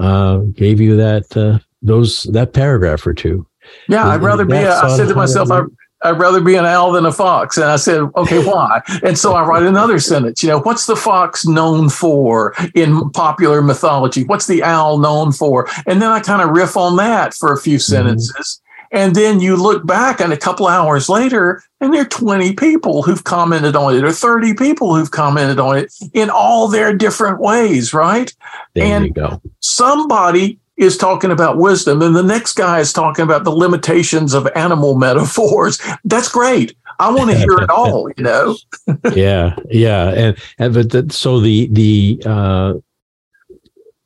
uh, 0.04 0.40
gave 0.54 0.82
you 0.82 0.98
that 0.98 1.38
uh, 1.38 1.60
those 1.82 2.24
that 2.24 2.54
paragraph 2.54 3.06
or 3.08 3.14
two. 3.14 3.48
Yeah, 3.88 4.08
I'd 4.08 4.22
rather 4.22 4.46
be. 4.46 4.58
A, 4.58 4.74
I 4.74 4.98
said 4.98 5.08
to 5.08 5.16
myself, 5.16 5.50
I, 5.52 5.62
I'd 6.04 6.20
rather 6.20 6.42
be 6.42 6.56
an 6.56 6.66
owl 6.66 6.92
than 6.92 7.06
a 7.06 7.12
fox. 7.12 7.58
And 7.58 7.66
I 7.66 7.78
said, 7.78 8.04
okay, 8.16 8.44
why? 8.46 8.82
And 9.04 9.18
so 9.18 9.34
I 9.34 9.44
write 9.44 9.64
another 9.64 10.00
sentence. 10.00 10.44
You 10.44 10.50
know, 10.50 10.60
what's 10.60 10.86
the 10.86 10.96
fox 10.96 11.46
known 11.46 11.90
for 11.90 12.54
in 12.76 13.10
popular 13.12 13.62
mythology? 13.62 14.24
What's 14.24 14.48
the 14.48 14.64
owl 14.64 14.98
known 14.98 15.32
for? 15.32 15.68
And 15.86 16.02
then 16.02 16.12
I 16.12 16.20
kind 16.20 16.42
of 16.42 16.50
riff 16.50 16.78
on 16.78 16.98
that 16.98 17.34
for 17.34 17.54
a 17.54 17.60
few 17.60 17.78
mm-hmm. 17.78 17.94
sentences. 17.94 18.62
And 18.94 19.16
then 19.16 19.40
you 19.40 19.56
look 19.56 19.88
back 19.88 20.22
and 20.22 20.32
a 20.32 20.38
couple 20.38 20.68
hours 20.68 21.10
later, 21.10 21.64
and 21.82 21.92
there 21.92 22.04
are 22.04 22.06
20 22.06 22.54
people 22.54 23.02
who've 23.02 23.24
commented 23.24 23.76
on 23.76 23.96
it, 23.96 24.04
or 24.04 24.12
30 24.12 24.54
people 24.54 24.94
who've 24.94 25.10
commented 25.10 25.60
on 25.60 25.80
it 25.80 25.92
in 26.14 26.30
all 26.30 26.68
their 26.68 26.96
different 26.96 27.40
ways, 27.40 27.92
right? 27.92 28.32
There 28.76 28.86
and 28.86 29.06
you 29.06 29.12
go. 29.12 29.42
Somebody 29.62 30.60
is 30.78 30.98
talking 30.98 31.32
about 31.32 31.58
wisdom, 31.58 32.02
and 32.02 32.16
the 32.16 32.24
next 32.24 32.54
guy 32.54 32.80
is 32.80 32.92
talking 32.92 33.24
about 33.24 33.44
the 33.44 33.52
limitations 33.52 34.34
of 34.34 34.48
animal 34.56 34.96
metaphors. 35.08 35.80
That's 36.04 36.30
great. 36.30 36.76
I 37.00 37.12
want 37.12 37.32
to 37.32 37.38
hear 37.38 37.54
it 37.54 37.70
all, 37.70 38.10
you 38.16 38.24
know. 38.24 38.56
yeah, 39.14 39.56
yeah, 39.70 40.10
and, 40.10 40.38
and 40.60 40.74
but 40.74 40.92
the, 40.92 41.08
so 41.12 41.40
the 41.40 41.68
the 41.72 42.22
uh, 42.26 42.74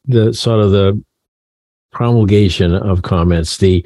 the 0.05 0.33
sort 0.33 0.59
of 0.59 0.71
the 0.71 1.01
promulgation 1.91 2.73
of 2.73 3.01
comments, 3.01 3.57
the 3.57 3.85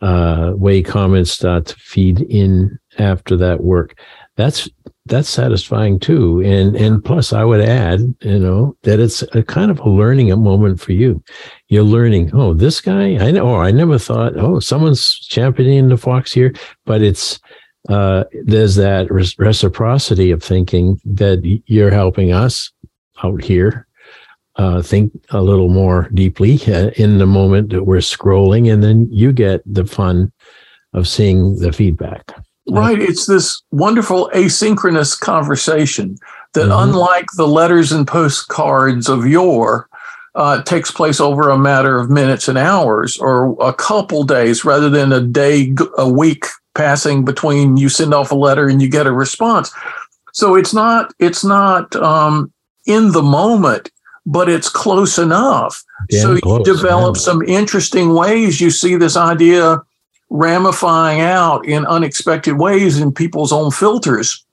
uh, 0.00 0.52
way 0.56 0.82
comments 0.82 1.30
start 1.30 1.66
to 1.66 1.76
feed 1.76 2.20
in 2.22 2.78
after 3.00 3.36
that 3.38 3.62
work. 3.62 3.98
That's 4.36 4.68
that's 5.06 5.28
satisfying 5.28 5.98
too. 5.98 6.40
And 6.40 6.76
and 6.76 7.04
plus, 7.04 7.32
I 7.32 7.44
would 7.44 7.60
add, 7.60 8.14
you 8.20 8.38
know, 8.38 8.76
that 8.82 9.00
it's 9.00 9.22
a 9.34 9.42
kind 9.42 9.70
of 9.70 9.80
a 9.80 9.90
learning 9.90 10.28
moment 10.40 10.80
for 10.80 10.92
you. 10.92 11.22
You're 11.68 11.82
learning. 11.82 12.30
Oh, 12.32 12.54
this 12.54 12.80
guy, 12.80 13.16
I 13.16 13.30
know. 13.30 13.56
I 13.56 13.70
never 13.70 13.98
thought. 13.98 14.36
Oh, 14.36 14.60
someone's 14.60 15.18
championing 15.18 15.88
the 15.88 15.96
fox 15.96 16.32
here, 16.32 16.54
but 16.86 17.02
it's 17.02 17.40
uh, 17.88 18.24
there's 18.44 18.76
that 18.76 19.10
reciprocity 19.10 20.30
of 20.30 20.42
thinking 20.42 21.00
that 21.04 21.60
you're 21.66 21.90
helping 21.90 22.32
us 22.32 22.70
out 23.22 23.42
here 23.42 23.86
uh, 24.56 24.82
think 24.82 25.12
a 25.30 25.40
little 25.40 25.68
more 25.68 26.10
deeply 26.12 26.60
uh, 26.66 26.90
in 26.96 27.18
the 27.18 27.26
moment 27.26 27.70
that 27.70 27.84
we're 27.84 27.98
scrolling, 27.98 28.70
and 28.70 28.82
then 28.82 29.08
you 29.10 29.32
get 29.32 29.62
the 29.64 29.86
fun 29.86 30.30
of 30.92 31.08
seeing 31.08 31.56
the 31.56 31.72
feedback. 31.72 32.30
Right. 32.70 33.00
It's 33.00 33.26
this 33.26 33.62
wonderful 33.70 34.30
asynchronous 34.34 35.18
conversation 35.18 36.18
that, 36.54 36.68
mm-hmm. 36.68 36.90
unlike 36.90 37.26
the 37.36 37.48
letters 37.48 37.92
and 37.92 38.06
postcards 38.06 39.08
of 39.08 39.26
yore, 39.26 39.88
uh, 40.34 40.62
takes 40.62 40.90
place 40.90 41.20
over 41.20 41.48
a 41.48 41.58
matter 41.58 41.98
of 41.98 42.10
minutes 42.10 42.48
and 42.48 42.56
hours 42.56 43.16
or 43.16 43.56
a 43.60 43.72
couple 43.72 44.22
days 44.22 44.64
rather 44.64 44.88
than 44.88 45.12
a 45.12 45.20
day, 45.20 45.74
a 45.98 46.08
week 46.08 46.46
passing 46.74 47.24
between 47.24 47.76
you 47.76 47.88
send 47.88 48.14
off 48.14 48.30
a 48.30 48.36
letter 48.36 48.68
and 48.68 48.80
you 48.80 48.88
get 48.88 49.06
a 49.06 49.12
response. 49.12 49.72
So 50.32 50.54
it's 50.54 50.72
not, 50.72 51.12
it's 51.18 51.44
not 51.44 51.96
um, 51.96 52.52
in 52.86 53.10
the 53.10 53.22
moment 53.22 53.90
but 54.26 54.48
it's 54.48 54.68
close 54.68 55.18
enough. 55.18 55.82
Damn 56.08 56.20
so 56.20 56.38
close, 56.38 56.58
you 56.58 56.74
develop 56.74 57.16
man. 57.16 57.20
some 57.20 57.42
interesting 57.42 58.14
ways. 58.14 58.60
You 58.60 58.70
see 58.70 58.96
this 58.96 59.16
idea 59.16 59.82
ramifying 60.30 61.20
out 61.20 61.66
in 61.66 61.84
unexpected 61.86 62.58
ways 62.58 63.00
in 63.00 63.12
people's 63.12 63.52
own 63.52 63.70
filters. 63.70 64.44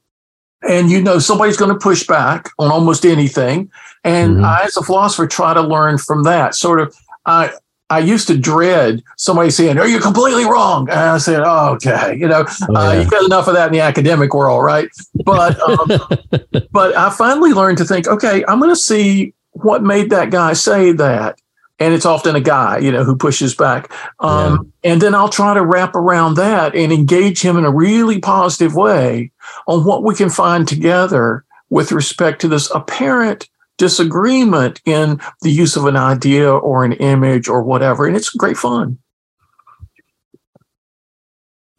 And 0.68 0.90
you 0.90 1.02
know, 1.02 1.20
somebody's 1.20 1.58
going 1.58 1.72
to 1.72 1.80
push 1.80 2.06
back 2.06 2.50
on 2.58 2.72
almost 2.72 3.06
anything. 3.06 3.72
And 4.04 4.38
mm-hmm. 4.38 4.46
I, 4.46 4.64
as 4.66 4.76
a 4.76 4.82
philosopher, 4.82 5.28
try 5.28 5.54
to 5.54 5.62
learn 5.62 5.98
from 5.98 6.24
that. 6.24 6.56
Sort 6.56 6.80
of, 6.80 6.96
I, 7.26 7.52
I 7.90 8.00
used 8.00 8.28
to 8.28 8.38
dread 8.38 9.02
somebody 9.18 9.50
saying, 9.50 9.78
"Are 9.78 9.88
you 9.88 10.00
completely 10.00 10.46
wrong?" 10.46 10.90
And 10.90 11.00
I 11.00 11.18
said, 11.20 11.42
oh, 11.46 11.76
"Okay, 11.76 12.18
you 12.18 12.28
know, 12.28 12.46
oh, 12.48 12.66
yeah. 12.70 12.80
uh, 12.80 12.94
you 12.94 13.10
got 13.10 13.24
enough 13.24 13.48
of 13.48 13.54
that 13.54 13.68
in 13.68 13.74
the 13.74 13.80
academic 13.80 14.34
world, 14.34 14.64
right?" 14.64 14.90
But 15.24 15.60
um, 15.62 15.88
but 16.72 16.98
I 16.98 17.10
finally 17.12 17.54
learned 17.54 17.78
to 17.78 17.86
think, 17.86 18.08
okay, 18.08 18.44
I'm 18.48 18.60
going 18.60 18.72
to 18.72 18.76
see 18.76 19.34
what 19.52 19.84
made 19.84 20.10
that 20.10 20.32
guy 20.32 20.54
say 20.54 20.92
that? 20.94 21.40
And 21.80 21.94
it's 21.94 22.06
often 22.06 22.36
a 22.36 22.42
guy, 22.42 22.80
you 22.80 22.92
know, 22.92 23.04
who 23.04 23.16
pushes 23.16 23.56
back. 23.56 23.92
Um, 24.20 24.72
yeah. 24.84 24.92
And 24.92 25.02
then 25.02 25.14
I'll 25.14 25.30
try 25.30 25.54
to 25.54 25.64
wrap 25.64 25.96
around 25.96 26.36
that 26.36 26.76
and 26.76 26.92
engage 26.92 27.42
him 27.42 27.56
in 27.56 27.66
a 27.66 27.72
really 27.72 28.20
positive 28.20 28.76
way 28.76 29.32
on 29.68 29.86
what 29.86 30.04
we 30.04 30.16
can 30.16 30.30
find 30.30 30.68
together 30.68 31.46
with 31.70 31.92
respect 31.92 32.42
to 32.42 32.48
this 32.48 32.72
apparent 32.74 33.48
disagreement 33.78 34.82
in 34.86 35.20
the 35.42 35.52
use 35.52 35.76
of 35.76 35.86
an 35.86 35.96
idea 35.96 36.52
or 36.52 36.84
an 36.84 36.94
image 36.94 37.48
or 37.48 37.62
whatever. 37.62 38.08
And 38.08 38.16
it's 38.16 38.30
great 38.30 38.58
fun. 38.58 38.98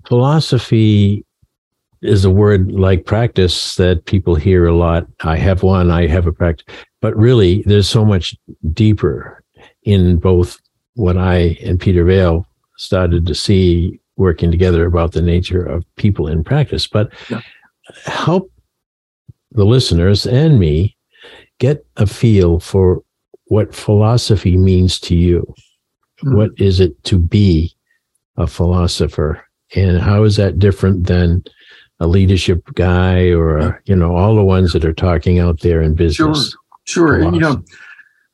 Philosophy 0.06 1.24
is 2.00 2.24
a 2.24 2.30
word 2.30 2.72
like 2.72 3.04
practice 3.04 3.76
that 3.76 4.04
people 4.06 4.36
hear 4.36 4.66
a 4.66 4.76
lot. 4.76 5.06
I 5.22 5.36
have 5.36 5.62
one, 5.62 5.90
I 5.90 6.06
have 6.06 6.26
a 6.26 6.32
practice. 6.32 6.66
But 7.00 7.16
really, 7.16 7.62
there's 7.66 7.88
so 7.88 8.04
much 8.04 8.36
deeper 8.72 9.42
in 9.88 10.18
both 10.18 10.60
what 10.96 11.16
I 11.16 11.58
and 11.64 11.80
Peter 11.80 12.04
Vaill 12.04 12.44
started 12.76 13.26
to 13.26 13.34
see 13.34 13.98
working 14.16 14.50
together 14.50 14.84
about 14.84 15.12
the 15.12 15.22
nature 15.22 15.64
of 15.64 15.84
people 15.96 16.28
in 16.28 16.44
practice. 16.44 16.86
But 16.86 17.10
yeah. 17.30 17.40
help 18.04 18.52
the 19.52 19.64
listeners 19.64 20.26
and 20.26 20.58
me 20.58 20.94
get 21.58 21.86
a 21.96 22.06
feel 22.06 22.60
for 22.60 23.02
what 23.44 23.74
philosophy 23.74 24.58
means 24.58 25.00
to 25.00 25.16
you. 25.16 25.54
Mm-hmm. 26.22 26.36
What 26.36 26.50
is 26.58 26.80
it 26.80 27.02
to 27.04 27.18
be 27.18 27.74
a 28.36 28.46
philosopher? 28.46 29.42
And 29.74 29.98
how 29.98 30.24
is 30.24 30.36
that 30.36 30.58
different 30.58 31.06
than 31.06 31.44
a 32.00 32.06
leadership 32.06 32.62
guy 32.74 33.30
or 33.30 33.58
a, 33.58 33.80
you 33.86 33.96
know 33.96 34.14
all 34.14 34.34
the 34.36 34.44
ones 34.44 34.72
that 34.72 34.84
are 34.84 34.92
talking 34.92 35.38
out 35.38 35.60
there 35.60 35.80
in 35.80 35.94
business. 35.94 36.56
Sure, 36.84 37.18
sure. 37.18 37.20
And, 37.20 37.34
you 37.34 37.40
know, 37.40 37.62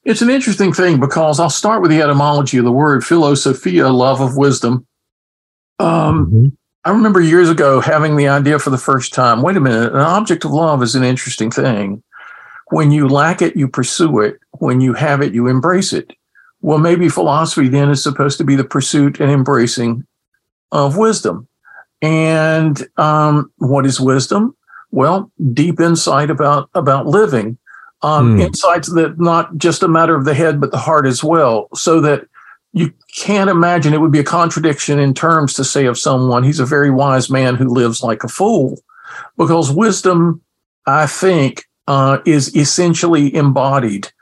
it's 0.04 0.22
an 0.22 0.30
interesting 0.30 0.72
thing 0.72 1.00
because 1.00 1.40
I'll 1.40 1.50
start 1.50 1.82
with 1.82 1.90
the 1.90 2.02
etymology 2.02 2.58
of 2.58 2.64
the 2.64 2.72
word 2.72 3.04
philosophia, 3.04 3.88
love 3.88 4.20
of 4.20 4.36
wisdom. 4.36 4.86
Um, 5.78 6.26
mm-hmm. 6.26 6.46
I 6.84 6.90
remember 6.90 7.20
years 7.20 7.48
ago 7.48 7.80
having 7.80 8.16
the 8.16 8.28
idea 8.28 8.58
for 8.58 8.70
the 8.70 8.78
first 8.78 9.14
time. 9.14 9.42
Wait 9.42 9.56
a 9.56 9.60
minute, 9.60 9.92
an 9.92 10.00
object 10.00 10.44
of 10.44 10.50
love 10.50 10.82
is 10.82 10.94
an 10.94 11.04
interesting 11.04 11.50
thing. 11.50 12.02
When 12.70 12.90
you 12.90 13.08
lack 13.08 13.40
it, 13.40 13.56
you 13.56 13.68
pursue 13.68 14.20
it. 14.20 14.38
When 14.58 14.80
you 14.80 14.92
have 14.94 15.22
it, 15.22 15.32
you 15.32 15.46
embrace 15.46 15.92
it. 15.92 16.12
Well, 16.60 16.78
maybe 16.78 17.08
philosophy 17.08 17.68
then 17.68 17.90
is 17.90 18.02
supposed 18.02 18.38
to 18.38 18.44
be 18.44 18.56
the 18.56 18.64
pursuit 18.64 19.20
and 19.20 19.30
embracing 19.30 20.06
of 20.72 20.96
wisdom. 20.96 21.48
And 22.02 22.86
um, 22.96 23.50
what 23.56 23.86
is 23.86 24.00
wisdom? 24.00 24.56
Well, 24.90 25.30
deep 25.52 25.80
insight 25.80 26.30
about 26.30 26.70
about 26.74 27.06
living, 27.06 27.58
um, 28.04 28.36
mm. 28.36 28.42
insights 28.42 28.92
that 28.92 29.18
not 29.18 29.56
just 29.56 29.82
a 29.82 29.88
matter 29.88 30.14
of 30.14 30.26
the 30.26 30.34
head 30.34 30.60
but 30.60 30.70
the 30.70 30.78
heart 30.78 31.06
as 31.06 31.24
well. 31.24 31.68
So 31.74 32.00
that 32.02 32.28
you 32.72 32.92
can't 33.16 33.48
imagine 33.48 33.94
it 33.94 34.00
would 34.00 34.12
be 34.12 34.18
a 34.18 34.24
contradiction 34.24 34.98
in 34.98 35.14
terms 35.14 35.54
to 35.54 35.64
say 35.64 35.86
of 35.86 35.98
someone 35.98 36.42
he's 36.42 36.60
a 36.60 36.66
very 36.66 36.90
wise 36.90 37.30
man 37.30 37.54
who 37.54 37.68
lives 37.68 38.02
like 38.02 38.22
a 38.22 38.28
fool, 38.28 38.78
because 39.38 39.72
wisdom, 39.72 40.42
I 40.86 41.06
think, 41.06 41.64
uh, 41.86 42.18
is 42.26 42.54
essentially 42.54 43.34
embodied 43.34 44.12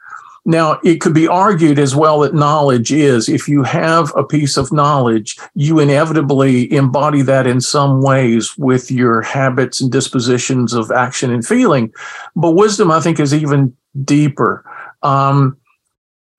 Now, 0.44 0.80
it 0.82 1.00
could 1.00 1.14
be 1.14 1.28
argued 1.28 1.78
as 1.78 1.94
well 1.94 2.20
that 2.20 2.34
knowledge 2.34 2.92
is 2.92 3.28
if 3.28 3.48
you 3.48 3.62
have 3.62 4.12
a 4.16 4.24
piece 4.24 4.56
of 4.56 4.72
knowledge, 4.72 5.38
you 5.54 5.78
inevitably 5.78 6.72
embody 6.72 7.22
that 7.22 7.46
in 7.46 7.60
some 7.60 8.02
ways 8.02 8.58
with 8.58 8.90
your 8.90 9.22
habits 9.22 9.80
and 9.80 9.92
dispositions 9.92 10.72
of 10.72 10.90
action 10.90 11.32
and 11.32 11.46
feeling. 11.46 11.92
But 12.34 12.52
wisdom, 12.52 12.90
I 12.90 13.00
think, 13.00 13.20
is 13.20 13.32
even 13.32 13.76
deeper, 14.04 14.64
um, 15.02 15.56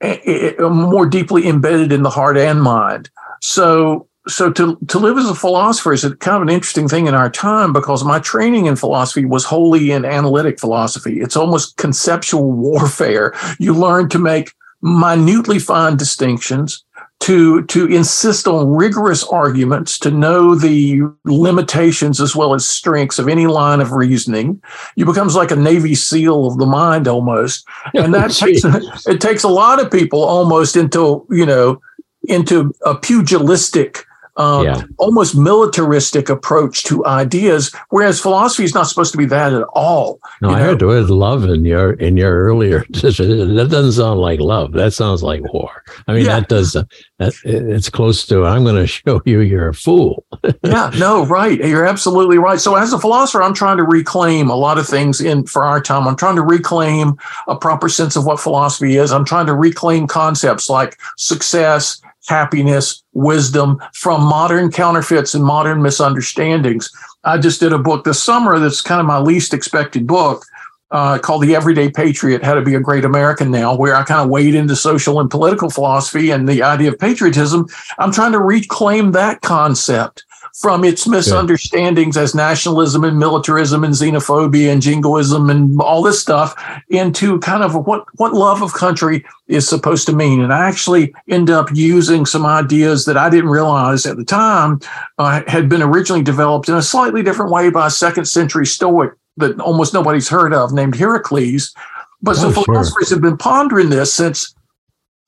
it, 0.01 0.59
more 0.59 1.05
deeply 1.05 1.47
embedded 1.47 1.93
in 1.93 2.03
the 2.03 2.09
heart 2.09 2.37
and 2.37 2.61
mind. 2.61 3.09
So, 3.41 4.09
so 4.27 4.51
to, 4.51 4.77
to 4.87 4.99
live 4.99 5.17
as 5.17 5.29
a 5.29 5.35
philosopher 5.35 5.91
is 5.91 6.03
a 6.03 6.15
kind 6.15 6.37
of 6.37 6.43
an 6.43 6.49
interesting 6.49 6.87
thing 6.87 7.07
in 7.07 7.13
our 7.13 7.29
time 7.29 7.73
because 7.73 8.05
my 8.05 8.19
training 8.19 8.67
in 8.67 8.75
philosophy 8.75 9.25
was 9.25 9.43
wholly 9.43 9.91
in 9.91 10.05
analytic 10.05 10.59
philosophy. 10.59 11.19
It's 11.19 11.35
almost 11.35 11.77
conceptual 11.77 12.51
warfare. 12.51 13.33
You 13.59 13.73
learn 13.73 14.09
to 14.09 14.19
make 14.19 14.53
minutely 14.81 15.59
fine 15.59 15.97
distinctions, 15.97 16.83
to 17.21 17.63
to 17.63 17.85
insist 17.87 18.47
on 18.47 18.67
rigorous 18.67 19.23
arguments, 19.23 19.97
to 19.99 20.11
know 20.11 20.55
the 20.55 21.01
limitations 21.23 22.19
as 22.19 22.35
well 22.35 22.53
as 22.53 22.67
strengths 22.67 23.17
of 23.17 23.29
any 23.29 23.47
line 23.47 23.79
of 23.79 23.93
reasoning. 23.93 24.61
You 24.95 25.05
becomes 25.05 25.35
like 25.35 25.51
a 25.51 25.55
Navy 25.55 25.95
SEAL 25.95 26.47
of 26.47 26.57
the 26.57 26.65
mind 26.65 27.07
almost, 27.07 27.65
and 27.93 28.13
that 28.13 28.31
takes 28.31 28.63
it 29.05 29.21
takes 29.21 29.43
a 29.43 29.49
lot 29.49 29.81
of 29.81 29.91
people 29.91 30.21
almost 30.21 30.75
into 30.75 31.25
you 31.29 31.45
know 31.45 31.81
into 32.27 32.73
a 32.85 32.95
pugilistic 32.95 34.05
um, 34.37 34.65
yeah. 34.65 34.83
almost 34.97 35.35
militaristic 35.35 36.29
approach 36.29 36.83
to 36.83 37.05
ideas, 37.05 37.73
whereas 37.89 38.19
philosophy 38.19 38.63
is 38.63 38.73
not 38.73 38.87
supposed 38.87 39.11
to 39.11 39.17
be 39.17 39.25
that 39.25 39.53
at 39.53 39.63
all. 39.73 40.19
No, 40.41 40.49
I 40.49 40.59
know? 40.59 40.65
heard 40.65 40.79
the 40.79 40.87
word 40.87 41.09
love 41.09 41.45
in 41.45 41.65
your 41.65 41.93
in 41.93 42.17
your 42.17 42.43
earlier. 42.43 42.79
that 42.89 43.67
doesn't 43.69 43.91
sound 43.91 44.19
like 44.19 44.39
love. 44.39 44.71
That 44.73 44.93
sounds 44.93 45.21
like 45.21 45.41
war. 45.53 45.83
I 46.07 46.13
mean, 46.13 46.25
yeah. 46.25 46.39
that 46.39 46.49
does. 46.49 46.75
Uh, 46.75 46.83
that, 47.19 47.33
it's 47.43 47.89
close 47.89 48.25
to. 48.27 48.45
I'm 48.45 48.63
going 48.63 48.75
to 48.83 48.87
show 48.87 49.21
you 49.25 49.41
you're 49.41 49.69
a 49.69 49.73
fool. 49.73 50.25
yeah. 50.63 50.91
No. 50.97 51.25
Right. 51.25 51.59
You're 51.59 51.85
absolutely 51.85 52.37
right. 52.37 52.59
So 52.59 52.75
as 52.75 52.93
a 52.93 52.99
philosopher, 52.99 53.43
I'm 53.43 53.53
trying 53.53 53.77
to 53.77 53.83
reclaim 53.83 54.49
a 54.49 54.55
lot 54.55 54.77
of 54.77 54.87
things 54.87 55.21
in 55.21 55.45
for 55.45 55.63
our 55.63 55.81
time. 55.81 56.07
I'm 56.07 56.15
trying 56.15 56.35
to 56.35 56.41
reclaim 56.41 57.17
a 57.47 57.55
proper 57.55 57.89
sense 57.89 58.15
of 58.15 58.25
what 58.25 58.39
philosophy 58.39 58.97
is. 58.97 59.11
I'm 59.11 59.25
trying 59.25 59.45
to 59.45 59.55
reclaim 59.55 60.07
concepts 60.07 60.69
like 60.69 60.97
success 61.17 62.01
happiness, 62.27 63.03
wisdom 63.13 63.81
from 63.93 64.23
modern 64.23 64.71
counterfeits 64.71 65.33
and 65.33 65.43
modern 65.43 65.81
misunderstandings. 65.81 66.89
I 67.23 67.37
just 67.37 67.59
did 67.59 67.73
a 67.73 67.79
book 67.79 68.03
this 68.03 68.21
summer 68.21 68.59
that's 68.59 68.81
kind 68.81 68.99
of 68.99 69.07
my 69.07 69.19
least 69.19 69.53
expected 69.53 70.07
book 70.07 70.43
uh, 70.91 71.17
called 71.17 71.41
The 71.41 71.55
Everyday 71.55 71.89
Patriot 71.89 72.43
How 72.43 72.53
to 72.53 72.61
Be 72.61 72.75
a 72.75 72.79
Great 72.79 73.03
American 73.03 73.49
Now, 73.49 73.75
where 73.75 73.95
I 73.95 74.03
kind 74.03 74.21
of 74.21 74.29
wade 74.29 74.55
into 74.55 74.75
social 74.75 75.19
and 75.19 75.29
political 75.29 75.69
philosophy 75.69 76.29
and 76.29 76.47
the 76.47 76.61
idea 76.61 76.91
of 76.91 76.99
patriotism. 76.99 77.67
I'm 77.97 78.11
trying 78.11 78.31
to 78.33 78.39
reclaim 78.39 79.11
that 79.13 79.41
concept 79.41 80.23
from 80.53 80.83
its 80.83 81.07
misunderstandings 81.07 82.17
as 82.17 82.35
nationalism 82.35 83.03
and 83.03 83.17
militarism 83.17 83.83
and 83.83 83.93
xenophobia 83.93 84.71
and 84.71 84.81
jingoism 84.81 85.49
and 85.49 85.79
all 85.81 86.01
this 86.01 86.21
stuff 86.21 86.53
into 86.89 87.39
kind 87.39 87.63
of 87.63 87.75
what, 87.85 88.05
what 88.15 88.33
love 88.33 88.61
of 88.61 88.73
country 88.73 89.25
is 89.47 89.67
supposed 89.67 90.05
to 90.07 90.15
mean. 90.15 90.41
And 90.41 90.53
I 90.53 90.67
actually 90.67 91.13
end 91.29 91.49
up 91.49 91.69
using 91.73 92.25
some 92.25 92.45
ideas 92.45 93.05
that 93.05 93.17
I 93.17 93.29
didn't 93.29 93.49
realize 93.49 94.05
at 94.05 94.17
the 94.17 94.25
time 94.25 94.79
uh, 95.17 95.41
had 95.47 95.69
been 95.69 95.81
originally 95.81 96.23
developed 96.23 96.69
in 96.69 96.75
a 96.75 96.81
slightly 96.81 97.23
different 97.23 97.51
way 97.51 97.69
by 97.69 97.87
a 97.87 97.91
second 97.91 98.25
century 98.25 98.65
Stoic 98.65 99.13
that 99.37 99.59
almost 99.59 99.93
nobody's 99.93 100.29
heard 100.29 100.53
of 100.53 100.73
named 100.73 100.95
Hierocles. 100.95 101.73
But 102.21 102.37
oh, 102.37 102.51
so 102.51 102.63
philosophers 102.63 103.07
sure. 103.09 103.15
have 103.17 103.21
been 103.21 103.37
pondering 103.37 103.89
this 103.89 104.13
since 104.13 104.55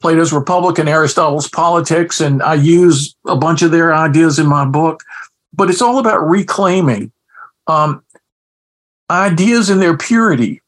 Plato's 0.02 0.34
Republic 0.34 0.78
and 0.78 0.90
Aristotle's 0.90 1.50
Politics, 1.50 2.22
and 2.22 2.44
I 2.44 2.56
use 2.56 3.16
a 3.26 3.36
bunch 3.36 3.62
of 3.62 3.72
their 3.72 3.94
ideas 3.94 4.40
in 4.40 4.48
my 4.48 4.66
book. 4.66 5.02
But 5.54 5.70
it's 5.70 5.82
all 5.82 6.00
about 6.00 6.28
reclaiming 6.28 7.12
um, 7.68 8.04
ideas 9.10 9.70
in 9.70 9.80
their 9.80 9.98
purity 9.98 10.62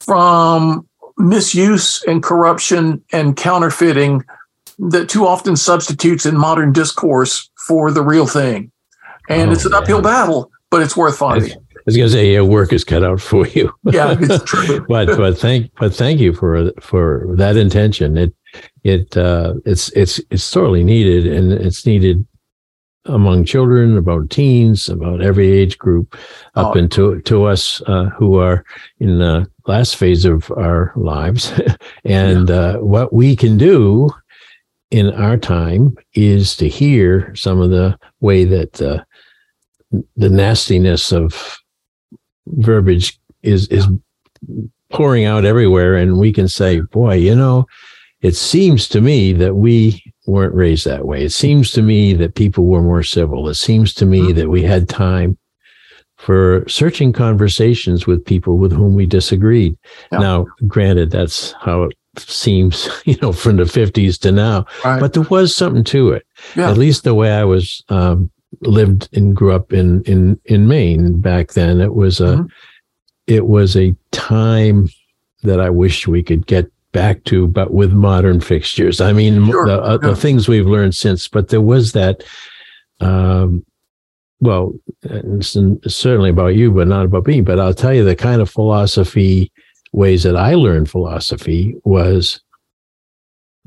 from 0.00 0.86
misuse 1.18 2.02
and 2.04 2.22
corruption 2.22 3.02
and 3.12 3.36
counterfeiting 3.36 4.24
that 4.78 5.08
too 5.08 5.26
often 5.26 5.56
substitutes 5.56 6.24
in 6.24 6.36
modern 6.36 6.72
discourse 6.72 7.50
for 7.66 7.90
the 7.90 8.02
real 8.02 8.26
thing. 8.26 8.72
And 9.28 9.50
oh, 9.50 9.52
it's 9.52 9.66
an 9.66 9.74
uphill 9.74 10.00
battle, 10.00 10.50
but 10.70 10.80
it's 10.80 10.96
worth 10.96 11.18
fighting. 11.18 11.52
I 11.80 11.82
was 11.86 11.96
going 11.96 12.08
to 12.08 12.12
say, 12.12 12.34
yeah, 12.34 12.42
work 12.42 12.72
is 12.74 12.84
cut 12.84 13.02
out 13.02 13.20
for 13.20 13.46
you. 13.48 13.72
yeah, 13.84 14.16
it's 14.20 14.44
true. 14.50 14.84
but 14.86 15.06
but 15.16 15.38
thank 15.38 15.72
but 15.76 15.94
thank 15.94 16.20
you 16.20 16.34
for 16.34 16.72
for 16.80 17.26
that 17.36 17.56
intention. 17.56 18.18
It 18.18 18.34
it 18.84 19.16
uh, 19.16 19.54
it's 19.64 19.88
it's 19.90 20.20
it's 20.30 20.44
sorely 20.44 20.84
needed, 20.84 21.26
and 21.26 21.52
it's 21.52 21.86
needed 21.86 22.26
among 23.06 23.46
children, 23.46 23.96
about 23.96 24.28
teens, 24.28 24.88
about 24.88 25.22
every 25.22 25.50
age 25.50 25.78
group, 25.78 26.18
up 26.54 26.76
oh. 26.76 26.78
into 26.78 27.20
to 27.22 27.44
us 27.44 27.80
uh, 27.86 28.04
who 28.10 28.36
are 28.36 28.62
in 28.98 29.18
the 29.18 29.50
last 29.66 29.96
phase 29.96 30.26
of 30.26 30.50
our 30.52 30.92
lives, 30.96 31.52
and 32.04 32.50
yeah. 32.50 32.54
uh, 32.56 32.76
what 32.78 33.12
we 33.12 33.34
can 33.34 33.56
do 33.56 34.10
in 34.90 35.10
our 35.14 35.36
time 35.36 35.96
is 36.14 36.56
to 36.56 36.68
hear 36.68 37.34
some 37.34 37.60
of 37.60 37.70
the 37.70 37.96
way 38.20 38.44
that 38.44 38.82
uh, 38.82 39.02
the 40.16 40.28
nastiness 40.28 41.12
of 41.12 41.59
verbiage 42.58 43.18
is 43.42 43.68
is 43.68 43.86
pouring 44.90 45.24
out 45.24 45.44
everywhere, 45.44 45.96
and 45.96 46.18
we 46.18 46.32
can 46.32 46.48
say, 46.48 46.80
"Boy, 46.80 47.14
you 47.14 47.34
know." 47.34 47.66
it 48.22 48.36
seems 48.36 48.88
to 48.88 49.00
me 49.00 49.32
that 49.32 49.54
we 49.54 50.02
weren't 50.26 50.54
raised 50.54 50.86
that 50.86 51.06
way. 51.06 51.24
It 51.24 51.32
seems 51.32 51.70
to 51.72 51.82
me 51.82 52.12
that 52.14 52.34
people 52.34 52.66
were 52.66 52.82
more 52.82 53.02
civil. 53.02 53.48
It 53.48 53.54
seems 53.54 53.94
to 53.94 54.06
me 54.06 54.20
mm-hmm. 54.20 54.38
that 54.38 54.50
we 54.50 54.62
had 54.62 54.88
time 54.88 55.38
for 56.16 56.64
searching 56.68 57.14
conversations 57.14 58.06
with 58.06 58.24
people 58.24 58.58
with 58.58 58.72
whom 58.72 58.94
we 58.94 59.06
disagreed. 59.06 59.76
Yeah. 60.12 60.18
Now, 60.18 60.46
granted, 60.66 61.10
that's 61.10 61.52
how 61.60 61.84
it 61.84 61.96
seems, 62.18 62.90
you 63.06 63.16
know, 63.22 63.32
from 63.32 63.56
the 63.56 63.64
50s 63.64 64.18
to 64.20 64.32
now, 64.32 64.66
right. 64.84 65.00
but 65.00 65.14
there 65.14 65.22
was 65.22 65.56
something 65.56 65.84
to 65.84 66.10
it. 66.10 66.26
Yeah. 66.54 66.70
At 66.70 66.76
least 66.76 67.04
the 67.04 67.14
way 67.14 67.32
I 67.32 67.44
was 67.44 67.82
um, 67.88 68.30
lived 68.60 69.08
and 69.16 69.34
grew 69.34 69.52
up 69.52 69.72
in 69.72 70.02
in 70.02 70.38
in 70.44 70.68
Maine 70.68 71.20
back 71.20 71.52
then, 71.52 71.80
it 71.80 71.94
was 71.94 72.20
a 72.20 72.36
mm-hmm. 72.36 72.46
it 73.26 73.46
was 73.46 73.76
a 73.76 73.94
time 74.12 74.88
that 75.42 75.60
I 75.60 75.70
wish 75.70 76.06
we 76.06 76.22
could 76.22 76.46
get 76.46 76.70
back 76.92 77.24
to, 77.24 77.46
but 77.46 77.72
with 77.72 77.92
modern 77.92 78.40
fixtures. 78.40 79.00
I 79.00 79.12
mean, 79.12 79.46
sure. 79.46 79.66
the, 79.66 79.82
uh, 79.82 79.98
yeah. 80.02 80.08
the, 80.10 80.16
things 80.16 80.48
we've 80.48 80.66
learned 80.66 80.94
since, 80.94 81.28
but 81.28 81.48
there 81.48 81.60
was 81.60 81.92
that. 81.92 82.22
Um, 83.00 83.64
well, 84.42 84.72
certainly 85.42 86.30
about 86.30 86.54
you, 86.54 86.70
but 86.70 86.88
not 86.88 87.04
about 87.04 87.26
me. 87.26 87.42
But 87.42 87.60
I'll 87.60 87.74
tell 87.74 87.92
you 87.92 88.04
the 88.04 88.16
kind 88.16 88.40
of 88.40 88.50
philosophy 88.50 89.52
ways 89.92 90.22
that 90.22 90.36
I 90.36 90.54
learned 90.54 90.90
philosophy 90.90 91.74
was 91.84 92.40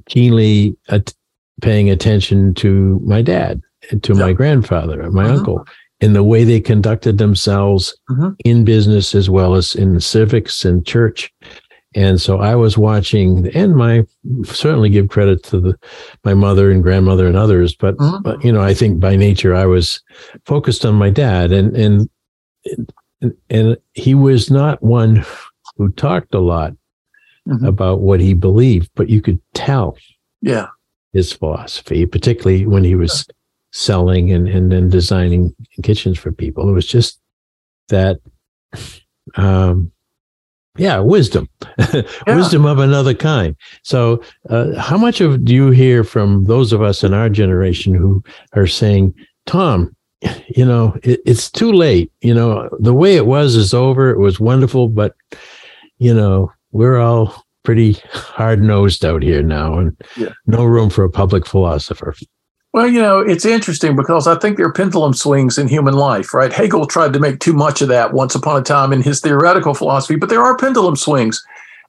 keenly 0.08 0.76
at, 0.90 1.14
paying 1.62 1.90
attention 1.90 2.54
to 2.56 3.00
my 3.06 3.22
dad, 3.22 3.62
to 4.02 4.14
my 4.14 4.34
grandfather, 4.34 5.02
and 5.02 5.14
my 5.14 5.26
mm-hmm. 5.26 5.38
uncle, 5.38 5.68
in 6.00 6.14
the 6.14 6.24
way 6.24 6.44
they 6.44 6.60
conducted 6.60 7.18
themselves 7.18 7.96
mm-hmm. 8.10 8.30
in 8.44 8.66
business 8.66 9.16
as 9.16 9.30
well 9.30 9.56
as 9.56 9.74
in 9.76 10.00
civics 10.00 10.66
and 10.66 10.86
church. 10.86 11.32
And 11.96 12.20
so 12.20 12.40
I 12.40 12.56
was 12.56 12.78
watching, 12.78 13.48
and 13.56 13.76
my 13.76 14.04
certainly 14.46 14.90
give 14.90 15.10
credit 15.10 15.44
to 15.44 15.60
the 15.60 15.80
my 16.24 16.34
mother 16.34 16.72
and 16.72 16.82
grandmother 16.82 17.28
and 17.28 17.38
others, 17.38 17.76
but, 17.76 17.96
mm-hmm. 17.98 18.22
but 18.24 18.44
you 18.44 18.52
know, 18.52 18.62
I 18.62 18.74
think 18.74 19.00
by 19.00 19.16
nature 19.16 19.54
I 19.54 19.66
was 19.66 20.02
focused 20.46 20.86
on 20.86 20.96
my 20.96 21.10
dad, 21.10 21.52
and 21.52 21.76
and 21.78 22.10
and 23.50 23.78
he 23.94 24.16
was 24.16 24.50
not 24.50 24.82
one 24.82 25.24
who 25.78 25.90
talked 25.92 26.34
a 26.34 26.40
lot 26.40 26.74
mm-hmm. 27.48 27.66
about 27.66 28.02
what 28.02 28.20
he 28.20 28.34
believed, 28.34 28.90
but 28.96 29.08
you 29.08 29.22
could 29.22 29.40
tell, 29.54 29.96
yeah, 30.42 30.68
his 31.14 31.32
philosophy, 31.32 32.06
particularly 32.06 32.66
when 32.66 32.84
he 32.84 32.96
was. 32.96 33.28
Selling 33.74 34.32
and 34.32 34.48
and 34.48 34.72
then 34.72 34.90
designing 34.90 35.54
kitchens 35.82 36.18
for 36.18 36.32
people. 36.32 36.70
It 36.70 36.74
was 36.74 36.88
just 36.88 37.20
that. 37.90 38.20
Um, 39.36 39.92
yeah 40.78 41.00
wisdom 41.00 41.48
yeah. 41.94 42.04
wisdom 42.28 42.66
of 42.66 42.80
another 42.80 43.14
kind 43.14 43.56
so 43.84 44.22
uh, 44.50 44.74
how 44.80 44.98
much 44.98 45.22
of 45.22 45.46
do 45.46 45.54
you 45.54 45.70
hear 45.70 46.04
from 46.04 46.46
those 46.46 46.74
of 46.74 46.82
us 46.82 47.04
in 47.04 47.14
our 47.14 47.30
generation 47.30 47.94
who 47.94 48.24
are 48.54 48.66
saying 48.66 49.14
tom 49.46 49.96
you 50.48 50.66
know 50.66 50.98
it, 51.04 51.22
it's 51.26 51.52
too 51.52 51.72
late 51.72 52.12
you 52.22 52.34
know 52.34 52.68
the 52.80 52.94
way 52.94 53.16
it 53.16 53.28
was 53.28 53.56
is 53.56 53.74
over 53.74 54.10
it 54.10 54.18
was 54.18 54.40
wonderful 54.40 54.88
but 54.88 55.16
you 56.00 56.14
know 56.14 56.52
we're 56.72 57.00
all 57.00 57.46
pretty 57.64 57.94
hard 58.12 58.62
nosed 58.62 59.06
out 59.06 59.22
here 59.22 59.44
now 59.44 59.78
and 59.78 59.96
yeah. 60.18 60.30
no 60.48 60.66
room 60.66 60.90
for 60.90 61.04
a 61.04 61.10
public 61.10 61.46
philosopher 61.46 62.16
well, 62.74 62.88
you 62.88 63.00
know, 63.00 63.20
it's 63.20 63.46
interesting 63.46 63.96
because 63.96 64.26
I 64.26 64.36
think 64.36 64.58
there 64.58 64.66
are 64.66 64.74
pendulum 64.74 65.14
swings 65.14 65.60
in 65.60 65.68
human 65.68 65.94
life, 65.94 66.34
right? 66.34 66.52
Hegel 66.52 66.88
tried 66.88 67.14
to 67.14 67.20
make 67.20 67.40
too 67.40 67.54
much 67.54 67.84
of 67.84 67.88
that 67.90 68.14
once 68.14 68.34
upon 68.34 68.60
a 68.60 68.64
time 68.64 68.92
in 68.92 69.04
his 69.04 69.20
theoretical 69.20 69.76
philosophy, 69.76 70.16
but 70.16 70.30
there 70.30 70.42
are 70.42 70.58
pendulum 70.58 70.96
swings. 70.96 71.46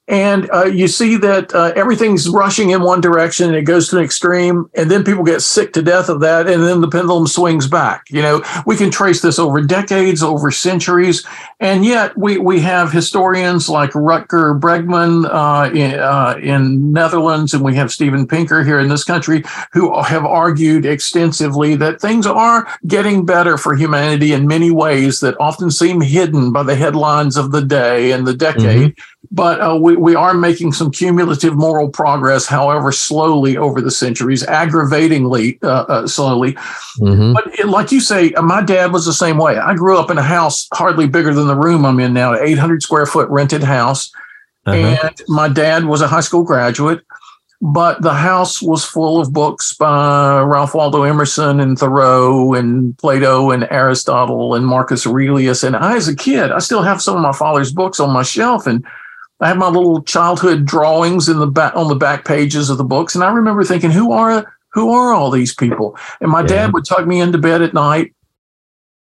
And 0.07 0.49
uh, 0.51 0.65
you 0.65 0.87
see 0.87 1.17
that 1.17 1.53
uh, 1.55 1.73
everything's 1.75 2.29
rushing 2.29 2.69
in 2.69 2.83
one 2.83 3.01
direction 3.01 3.47
and 3.47 3.55
it 3.55 3.63
goes 3.63 3.89
to 3.89 3.97
an 3.97 4.03
extreme 4.03 4.69
and 4.75 4.91
then 4.91 5.03
people 5.03 5.23
get 5.23 5.41
sick 5.41 5.73
to 5.73 5.81
death 5.81 6.09
of 6.09 6.19
that 6.19 6.47
and 6.47 6.63
then 6.63 6.81
the 6.81 6.87
pendulum 6.87 7.25
swings 7.25 7.67
back. 7.67 8.05
You 8.09 8.21
know 8.21 8.43
we 8.65 8.75
can 8.75 8.91
trace 8.91 9.21
this 9.21 9.39
over 9.39 9.61
decades 9.61 10.21
over 10.21 10.51
centuries. 10.51 11.25
And 11.59 11.85
yet 11.85 12.15
we, 12.17 12.37
we 12.37 12.59
have 12.61 12.91
historians 12.91 13.67
like 13.67 13.91
rutger 13.91 14.59
bregman 14.59 15.27
uh, 15.31 15.73
in, 15.73 15.99
uh, 15.99 16.39
in 16.41 16.91
netherlands 16.91 17.53
and 17.53 17.63
we 17.63 17.75
have 17.75 17.91
steven 17.91 18.27
pinker 18.27 18.63
here 18.63 18.79
in 18.79 18.89
this 18.89 19.03
country 19.03 19.43
who 19.73 19.99
have 20.03 20.25
argued 20.25 20.85
extensively 20.85 21.75
that 21.75 21.99
things 21.99 22.27
are 22.27 22.67
getting 22.85 23.25
better 23.25 23.57
for 23.57 23.75
humanity 23.75 24.33
in 24.33 24.47
many 24.47 24.69
ways 24.69 25.19
that 25.21 25.35
often 25.39 25.71
seem 25.71 26.01
hidden 26.01 26.51
by 26.51 26.61
the 26.61 26.75
headlines 26.75 27.37
of 27.37 27.51
the 27.51 27.61
day 27.61 28.11
and 28.11 28.27
the 28.27 28.35
decade. 28.35 28.91
Mm-hmm. 28.91 29.15
But 29.31 29.59
uh, 29.59 29.77
we, 29.95 30.01
we 30.01 30.15
are 30.15 30.33
making 30.33 30.73
some 30.73 30.91
cumulative 30.91 31.55
moral 31.55 31.89
progress, 31.89 32.45
however 32.45 32.91
slowly 32.91 33.57
over 33.57 33.81
the 33.81 33.91
centuries, 33.91 34.45
aggravatingly 34.45 35.59
uh, 35.63 35.85
uh, 35.87 36.07
slowly. 36.07 36.53
Mm-hmm. 36.99 37.33
But 37.33 37.59
it, 37.59 37.67
like 37.67 37.91
you 37.91 37.99
say, 37.99 38.33
uh, 38.33 38.41
my 38.41 38.61
dad 38.61 38.91
was 38.91 39.05
the 39.05 39.13
same 39.13 39.37
way. 39.37 39.57
I 39.57 39.75
grew 39.75 39.97
up 39.97 40.11
in 40.11 40.17
a 40.17 40.23
house 40.23 40.67
hardly 40.73 41.07
bigger 41.07 41.33
than 41.33 41.47
the 41.47 41.55
room 41.55 41.85
I'm 41.85 41.99
in 41.99 42.13
now, 42.13 42.33
an 42.33 42.39
800 42.41 42.81
square 42.81 43.05
foot 43.05 43.29
rented 43.29 43.63
house. 43.63 44.11
Uh-huh. 44.65 44.77
And 44.77 45.21
my 45.27 45.47
dad 45.47 45.85
was 45.85 46.01
a 46.01 46.07
high 46.07 46.21
school 46.21 46.43
graduate, 46.43 47.01
but 47.61 48.01
the 48.01 48.13
house 48.13 48.61
was 48.61 48.83
full 48.83 49.21
of 49.21 49.31
books 49.31 49.73
by 49.73 50.41
Ralph 50.41 50.73
Waldo 50.73 51.03
Emerson 51.03 51.59
and 51.59 51.77
Thoreau 51.77 52.53
and 52.53 52.97
Plato 52.97 53.51
and 53.51 53.67
Aristotle 53.69 54.55
and 54.55 54.65
Marcus 54.65 55.05
Aurelius. 55.05 55.63
And 55.63 55.75
I, 55.75 55.95
as 55.95 56.07
a 56.07 56.15
kid, 56.15 56.51
I 56.51 56.59
still 56.59 56.81
have 56.81 57.01
some 57.01 57.15
of 57.15 57.21
my 57.21 57.31
father's 57.31 57.71
books 57.71 57.99
on 57.99 58.11
my 58.11 58.23
shelf. 58.23 58.65
And 58.65 58.85
I 59.41 59.49
have 59.49 59.57
my 59.57 59.67
little 59.67 60.01
childhood 60.03 60.65
drawings 60.65 61.27
in 61.27 61.39
the 61.39 61.47
back 61.47 61.75
on 61.75 61.89
the 61.89 61.95
back 61.95 62.25
pages 62.25 62.69
of 62.69 62.77
the 62.77 62.83
books, 62.83 63.15
and 63.15 63.23
I 63.23 63.31
remember 63.31 63.63
thinking, 63.63 63.91
who 63.91 64.11
are 64.11 64.53
who 64.71 64.91
are 64.91 65.13
all 65.13 65.31
these 65.31 65.53
people? 65.53 65.97
And 66.21 66.31
my 66.31 66.41
yeah. 66.41 66.47
dad 66.47 66.73
would 66.73 66.85
tuck 66.85 67.05
me 67.05 67.19
into 67.19 67.37
bed 67.37 67.61
at 67.61 67.73
night, 67.73 68.13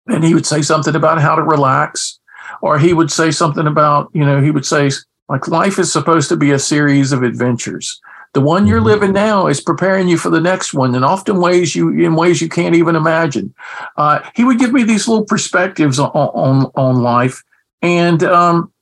and 0.07 0.23
he 0.23 0.33
would 0.33 0.45
say 0.45 0.61
something 0.61 0.95
about 0.95 1.21
how 1.21 1.35
to 1.35 1.43
relax, 1.43 2.19
or 2.61 2.79
he 2.79 2.93
would 2.93 3.11
say 3.11 3.29
something 3.29 3.67
about 3.67 4.09
you 4.13 4.25
know 4.25 4.41
he 4.41 4.51
would 4.51 4.65
say 4.65 4.89
like 5.29 5.47
life 5.47 5.77
is 5.77 5.91
supposed 5.91 6.29
to 6.29 6.37
be 6.37 6.51
a 6.51 6.59
series 6.59 7.11
of 7.11 7.23
adventures. 7.23 8.01
The 8.33 8.41
one 8.41 8.65
you're 8.65 8.79
mm-hmm. 8.79 8.87
living 8.87 9.13
now 9.13 9.45
is 9.45 9.61
preparing 9.61 10.07
you 10.07 10.17
for 10.17 10.31
the 10.31 10.41
next 10.41 10.73
one, 10.73 10.95
and 10.95 11.05
often 11.05 11.39
ways 11.39 11.75
you 11.75 11.89
in 11.89 12.15
ways 12.15 12.41
you 12.41 12.49
can't 12.49 12.75
even 12.75 12.95
imagine. 12.95 13.53
Uh, 13.97 14.27
he 14.35 14.43
would 14.43 14.57
give 14.57 14.73
me 14.73 14.81
these 14.81 15.07
little 15.07 15.25
perspectives 15.25 15.99
on 15.99 16.09
on, 16.09 16.71
on 16.75 17.03
life, 17.03 17.43
and 17.83 18.23
um, 18.23 18.72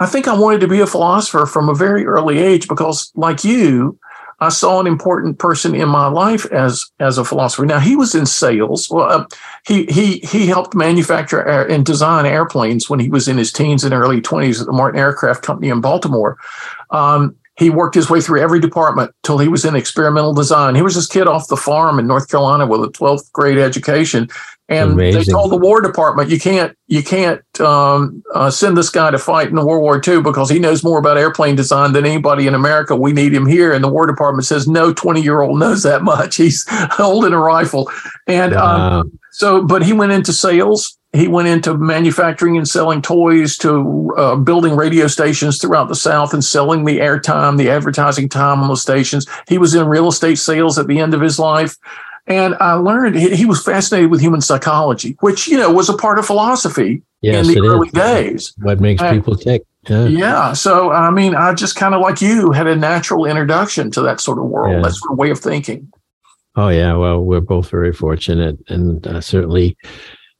I 0.00 0.06
think 0.06 0.28
I 0.28 0.38
wanted 0.38 0.60
to 0.60 0.68
be 0.68 0.80
a 0.80 0.86
philosopher 0.86 1.46
from 1.46 1.68
a 1.68 1.74
very 1.74 2.06
early 2.06 2.38
age 2.38 2.68
because, 2.68 3.10
like 3.14 3.42
you, 3.42 3.98
I 4.40 4.50
saw 4.50 4.78
an 4.78 4.86
important 4.86 5.38
person 5.38 5.74
in 5.74 5.88
my 5.88 6.06
life 6.06 6.46
as 6.52 6.84
as 7.00 7.18
a 7.18 7.24
philosopher. 7.24 7.66
Now 7.66 7.80
he 7.80 7.96
was 7.96 8.14
in 8.14 8.24
sales. 8.24 8.88
Well, 8.88 9.10
uh, 9.10 9.26
he 9.66 9.86
he 9.86 10.18
he 10.18 10.46
helped 10.46 10.76
manufacture 10.76 11.40
and 11.40 11.84
design 11.84 12.24
airplanes 12.24 12.88
when 12.88 13.00
he 13.00 13.08
was 13.08 13.26
in 13.26 13.36
his 13.36 13.52
teens 13.52 13.82
and 13.82 13.92
early 13.92 14.20
twenties 14.20 14.60
at 14.60 14.66
the 14.66 14.72
Martin 14.72 15.00
Aircraft 15.00 15.42
Company 15.42 15.68
in 15.70 15.80
Baltimore. 15.80 16.38
Um, 16.90 17.34
he 17.56 17.70
worked 17.70 17.96
his 17.96 18.08
way 18.08 18.20
through 18.20 18.40
every 18.40 18.60
department 18.60 19.10
till 19.24 19.38
he 19.38 19.48
was 19.48 19.64
in 19.64 19.74
experimental 19.74 20.32
design. 20.32 20.76
He 20.76 20.82
was 20.82 20.94
this 20.94 21.08
kid 21.08 21.26
off 21.26 21.48
the 21.48 21.56
farm 21.56 21.98
in 21.98 22.06
North 22.06 22.30
Carolina 22.30 22.68
with 22.68 22.84
a 22.84 22.88
12th 22.88 23.32
grade 23.32 23.58
education. 23.58 24.28
And 24.70 24.92
Amazing. 24.92 25.20
they 25.20 25.32
told 25.32 25.50
the 25.50 25.56
War 25.56 25.80
Department, 25.80 26.28
you 26.28 26.38
can't, 26.38 26.76
you 26.88 27.02
can't 27.02 27.42
um, 27.60 28.22
uh, 28.34 28.50
send 28.50 28.76
this 28.76 28.90
guy 28.90 29.10
to 29.10 29.18
fight 29.18 29.48
in 29.48 29.56
World 29.56 29.82
War 29.82 30.00
II 30.06 30.20
because 30.20 30.50
he 30.50 30.58
knows 30.58 30.84
more 30.84 30.98
about 30.98 31.16
airplane 31.16 31.56
design 31.56 31.94
than 31.94 32.04
anybody 32.04 32.46
in 32.46 32.54
America. 32.54 32.94
We 32.94 33.12
need 33.14 33.32
him 33.32 33.46
here. 33.46 33.72
And 33.72 33.82
the 33.82 33.88
War 33.88 34.06
Department 34.06 34.44
says, 34.44 34.68
no 34.68 34.92
20 34.92 35.22
year 35.22 35.40
old 35.40 35.58
knows 35.58 35.84
that 35.84 36.02
much. 36.02 36.36
He's 36.38 36.66
holding 36.68 37.32
a 37.32 37.38
rifle. 37.38 37.90
And 38.26 38.52
wow. 38.52 39.00
um, 39.00 39.18
so, 39.32 39.64
but 39.64 39.84
he 39.84 39.94
went 39.94 40.12
into 40.12 40.32
sales 40.32 40.98
he 41.12 41.26
went 41.26 41.48
into 41.48 41.76
manufacturing 41.76 42.58
and 42.58 42.68
selling 42.68 43.00
toys 43.00 43.56
to 43.58 44.14
uh, 44.18 44.36
building 44.36 44.76
radio 44.76 45.06
stations 45.06 45.58
throughout 45.58 45.88
the 45.88 45.94
South 45.94 46.34
and 46.34 46.44
selling 46.44 46.84
the 46.84 46.98
airtime, 46.98 47.56
the 47.56 47.70
advertising 47.70 48.28
time 48.28 48.60
on 48.60 48.68
the 48.68 48.76
stations. 48.76 49.26
He 49.48 49.56
was 49.56 49.74
in 49.74 49.86
real 49.86 50.08
estate 50.08 50.36
sales 50.36 50.78
at 50.78 50.86
the 50.86 50.98
end 50.98 51.14
of 51.14 51.22
his 51.22 51.38
life. 51.38 51.76
And 52.28 52.54
I 52.60 52.74
learned 52.74 53.16
he, 53.16 53.46
was 53.46 53.62
fascinated 53.64 54.10
with 54.10 54.20
human 54.20 54.40
psychology, 54.40 55.16
which, 55.20 55.48
you 55.48 55.56
know, 55.56 55.72
was 55.72 55.88
a 55.88 55.96
part 55.96 56.18
of 56.18 56.26
philosophy 56.26 57.02
yes, 57.22 57.48
in 57.48 57.54
the 57.54 57.60
early 57.66 57.88
is. 57.88 57.92
days. 57.92 58.54
What 58.58 58.80
makes 58.80 59.02
and, 59.02 59.16
people 59.16 59.34
tick. 59.34 59.64
Yeah. 59.88 60.04
yeah. 60.06 60.52
So, 60.52 60.92
I 60.92 61.10
mean, 61.10 61.34
I 61.34 61.54
just 61.54 61.74
kind 61.74 61.94
of 61.94 62.02
like 62.02 62.20
you 62.20 62.52
had 62.52 62.66
a 62.66 62.76
natural 62.76 63.24
introduction 63.24 63.90
to 63.92 64.02
that 64.02 64.20
sort 64.20 64.38
of 64.38 64.44
world, 64.44 64.76
yeah. 64.76 64.82
that 64.82 64.92
sort 64.92 65.12
of 65.12 65.18
way 65.18 65.30
of 65.30 65.38
thinking. 65.38 65.90
Oh, 66.54 66.68
yeah. 66.68 66.94
Well, 66.94 67.24
we're 67.24 67.40
both 67.40 67.70
very 67.70 67.92
fortunate 67.92 68.58
and 68.68 69.06
uh, 69.06 69.20
certainly 69.22 69.76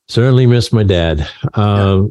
certainly 0.08 0.46
miss 0.46 0.72
my 0.72 0.82
dad. 0.82 1.26
Um, 1.54 2.10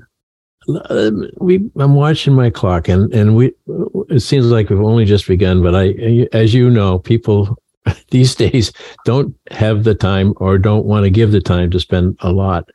we 1.37 1.69
I'm 1.77 1.95
watching 1.95 2.33
my 2.33 2.49
clock 2.49 2.89
and 2.89 3.13
and 3.13 3.37
we 3.37 3.53
it 4.09 4.19
seems 4.19 4.47
like 4.47 4.69
we've 4.69 4.81
only 4.81 5.05
just 5.05 5.25
begun 5.25 5.63
but 5.63 5.73
I 5.73 6.27
as 6.33 6.53
you 6.53 6.69
know 6.69 6.99
people 6.99 7.57
these 8.11 8.35
days 8.35 8.71
don't 9.05 9.35
have 9.51 9.83
the 9.83 9.95
time 9.95 10.33
or 10.37 10.57
don't 10.57 10.85
want 10.85 11.03
to 11.03 11.09
give 11.09 11.31
the 11.31 11.41
time 11.41 11.71
to 11.71 11.79
spend 11.79 12.17
a 12.21 12.31
lot 12.31 12.69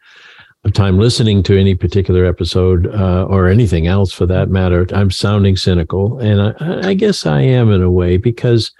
of 0.65 0.73
time 0.73 0.99
listening 0.99 1.43
to 1.43 1.59
any 1.59 1.75
particular 1.75 2.25
episode 2.25 2.87
uh, 2.95 3.25
or 3.25 3.49
anything 3.49 3.89
else 3.89 4.13
for 4.13 4.27
that 4.27 4.49
matter 4.49 4.87
I'm 4.93 5.11
sounding 5.11 5.57
cynical 5.57 6.19
and 6.21 6.41
I, 6.41 6.91
I 6.91 6.95
guess 6.95 7.27
I 7.27 7.41
am 7.41 7.71
in 7.73 7.83
a 7.83 7.91
way 7.91 8.17
because 8.17 8.73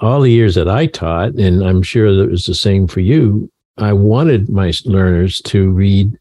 all 0.00 0.20
the 0.20 0.30
years 0.30 0.54
that 0.54 0.68
I 0.68 0.86
taught 0.86 1.34
and 1.34 1.62
I'm 1.62 1.82
sure 1.82 2.14
that 2.14 2.30
was 2.30 2.44
the 2.44 2.54
same 2.54 2.86
for 2.86 3.00
you 3.00 3.50
I 3.78 3.92
wanted 3.92 4.48
my 4.48 4.72
learners 4.84 5.40
to 5.42 5.70
read 5.70 6.18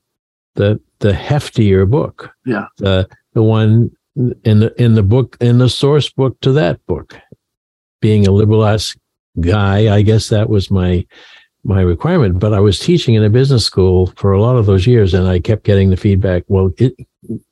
the 0.56 0.80
the 1.00 1.12
heftier 1.12 1.90
book. 1.90 2.32
Yeah. 2.46 2.66
The 2.78 3.08
the 3.34 3.44
one 3.44 3.92
in 4.16 4.60
the 4.60 4.74
in 4.82 4.96
the 4.96 5.04
book 5.04 5.38
in 5.40 5.58
the 5.58 5.70
source 5.70 6.10
book 6.10 6.40
to 6.42 6.52
that 6.54 6.86
book. 6.88 7.16
Being 8.00 8.28
a 8.28 8.32
liberal 8.32 8.64
arts 8.64 8.96
guy, 9.40 9.94
I 9.94 10.02
guess 10.02 10.30
that 10.30 10.50
was 10.50 10.72
my 10.72 11.06
my 11.64 11.82
requirement. 11.82 12.40
But 12.40 12.54
I 12.54 12.60
was 12.60 12.80
teaching 12.80 13.16
in 13.16 13.24
a 13.24 13.30
business 13.30 13.66
school 13.66 14.14
for 14.16 14.32
a 14.32 14.42
lot 14.42 14.56
of 14.56 14.66
those 14.66 14.88
years, 14.88 15.14
and 15.14 15.28
I 15.28 15.40
kept 15.40 15.64
getting 15.64 15.90
the 15.90 15.98
feedback. 15.98 16.44
Well, 16.48 16.72
it, 16.78 16.96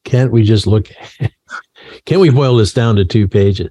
can't 0.04 0.32
we 0.32 0.43
just 0.43 0.67
look? 0.67 0.89
can 2.06 2.19
we 2.19 2.30
boil 2.30 2.56
this 2.58 2.74
down 2.74 2.95
to 2.95 3.06
two 3.06 3.28
pages? 3.28 3.69